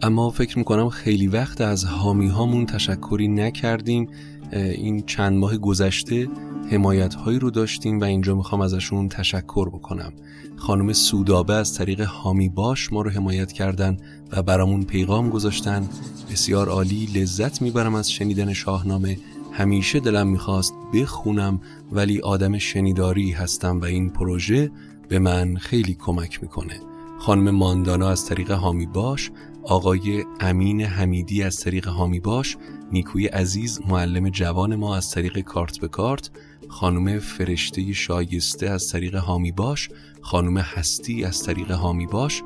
اما 0.02 0.30
فکر 0.30 0.58
می‌کنم 0.58 0.88
خیلی 0.88 1.26
وقت 1.26 1.60
از 1.60 1.84
حامی 1.84 2.28
هامون 2.28 2.66
تشکری 2.66 3.28
نکردیم 3.28 4.06
این 4.52 5.02
چند 5.06 5.38
ماه 5.38 5.56
گذشته 5.56 6.28
حمایت 6.70 7.14
هایی 7.14 7.38
رو 7.38 7.50
داشتیم 7.50 8.00
و 8.00 8.04
اینجا 8.04 8.34
می‌خوام 8.34 8.60
ازشون 8.60 9.08
تشکر 9.08 9.68
بکنم. 9.68 10.12
خانم 10.56 10.92
سودابه 10.92 11.54
از 11.54 11.74
طریق 11.74 12.00
هامی 12.00 12.48
باش 12.48 12.92
ما 12.92 13.02
رو 13.02 13.10
حمایت 13.10 13.52
کردن 13.52 13.96
و 14.32 14.42
برامون 14.42 14.82
پیغام 14.82 15.30
گذاشتن. 15.30 15.88
بسیار 16.32 16.68
عالی 16.68 17.06
لذت 17.06 17.62
می‌برم 17.62 17.94
از 17.94 18.10
شنیدن 18.12 18.52
شاهنامه. 18.52 19.18
همیشه 19.52 20.00
دلم 20.00 20.28
می‌خواست 20.28 20.74
بخونم 20.94 21.60
ولی 21.92 22.20
آدم 22.20 22.58
شنیداری 22.58 23.30
هستم 23.30 23.80
و 23.80 23.84
این 23.84 24.10
پروژه 24.10 24.70
به 25.08 25.18
من 25.18 25.56
خیلی 25.56 25.94
کمک 25.94 26.42
می‌کنه. 26.42 26.80
خانم 27.18 27.50
ماندانا 27.50 28.08
از 28.08 28.26
طریق 28.26 28.50
هامی 28.50 28.86
باش 28.86 29.30
آقای 29.62 30.24
امین 30.40 30.80
حمیدی 30.80 31.42
از 31.42 31.60
طریق 31.60 31.88
هامی 31.88 32.20
باش 32.20 32.56
نیکوی 32.92 33.26
عزیز 33.26 33.80
معلم 33.88 34.28
جوان 34.28 34.76
ما 34.76 34.96
از 34.96 35.10
طریق 35.10 35.40
کارت 35.40 35.80
به 35.80 35.88
کارت 35.88 36.30
خانم 36.68 37.18
فرشته 37.18 37.92
شایسته 37.92 38.70
از 38.70 38.88
طریق 38.88 39.14
هامی 39.14 39.52
باش 39.52 39.88
خانم 40.20 40.58
هستی 40.58 41.24
از 41.24 41.42
طریق 41.42 41.70
هامی 41.70 42.06
باش. 42.06 42.42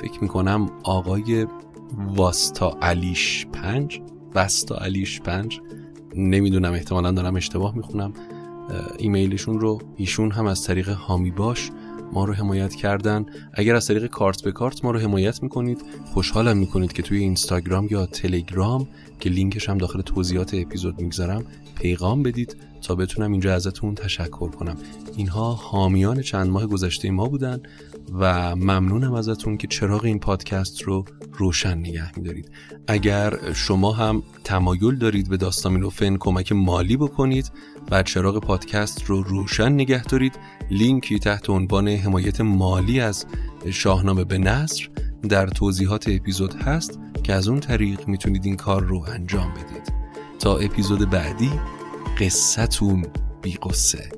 فکر 0.00 0.22
می‌کنم 0.22 0.70
آقای 0.84 1.46
واستا 2.16 2.78
علیش 2.82 3.46
پنج 3.52 4.00
واستا 4.34 4.74
علیش 4.74 5.20
پنج. 5.20 5.60
نمی‌دونم 6.14 6.72
احتمالا 6.72 7.10
دارم 7.12 7.36
اشتباه 7.36 7.76
می‌خونم. 7.76 8.12
ایمیلشون 8.98 9.60
رو 9.60 9.80
ایشون 9.96 10.30
هم 10.30 10.46
از 10.46 10.64
طریق 10.64 10.88
هامی 10.88 11.30
باش 11.30 11.70
ما 12.12 12.24
رو 12.24 12.34
حمایت 12.34 12.74
کردن. 12.74 13.26
اگر 13.54 13.74
از 13.74 13.86
طریق 13.86 14.06
کارت 14.06 14.42
به 14.42 14.52
کارت 14.52 14.84
ما 14.84 14.90
رو 14.90 14.98
حمایت 14.98 15.42
می‌کنید 15.42 15.82
خوشحالم 16.04 16.56
می‌کنید 16.56 16.92
که 16.92 17.02
توی 17.02 17.18
اینستاگرام 17.18 17.88
یا 17.90 18.06
تلگرام 18.06 18.88
که 19.20 19.30
لینکش 19.30 19.68
هم 19.68 19.78
داخل 19.78 20.00
توضیحات 20.00 20.54
اپیزود 20.54 21.00
می‌گذارم 21.00 21.44
پیغام 21.74 22.22
بدید 22.22 22.56
تا 22.82 22.94
بتونم 22.94 23.32
اینجا 23.32 23.54
ازتون 23.54 23.94
تشکر 23.94 24.50
کنم. 24.50 24.76
اینها 25.16 25.52
حامیان 25.52 26.22
چند 26.22 26.50
ماه 26.50 26.66
گذشته 26.66 27.10
ما 27.10 27.28
بودن 27.28 27.60
و 28.12 28.56
ممنونم 28.56 29.12
ازتون 29.12 29.56
که 29.56 29.66
چراغ 29.66 30.04
این 30.04 30.18
پادکست 30.18 30.82
رو 30.82 31.04
روشن 31.32 31.78
نگه 31.78 32.18
میدارید. 32.18 32.50
اگر 32.86 33.52
شما 33.52 33.92
هم 33.92 34.22
تمایل 34.44 34.96
دارید 34.96 35.28
به 35.28 35.36
داستامینوفن 35.36 36.16
کمک 36.16 36.52
مالی 36.52 36.96
بکنید 36.96 37.52
و 37.90 38.02
چراغ 38.02 38.40
پادکست 38.40 39.04
رو 39.04 39.22
روشن 39.22 39.72
نگه 39.72 40.04
دارید. 40.04 40.38
لینکی 40.70 41.18
تحت 41.18 41.50
عنوان 41.50 41.88
حمایت 41.88 42.40
مالی 42.40 43.00
از 43.00 43.26
شاهنامه 43.70 44.24
به 44.24 44.38
نصر 44.38 44.88
در 45.28 45.46
توضیحات 45.46 46.08
اپیزود 46.08 46.54
هست 46.54 46.98
که 47.22 47.32
از 47.32 47.48
اون 47.48 47.60
طریق 47.60 48.08
می‌تونید 48.08 48.44
این 48.44 48.56
کار 48.56 48.82
رو 48.82 49.04
انجام 49.08 49.50
بدید. 49.50 49.92
تا 50.38 50.56
اپیزود 50.56 51.10
بعدی 51.10 51.50
قصتون 52.20 53.06
بی 53.42 53.52
قصه 53.52 54.08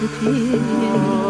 disappear. 0.00 1.29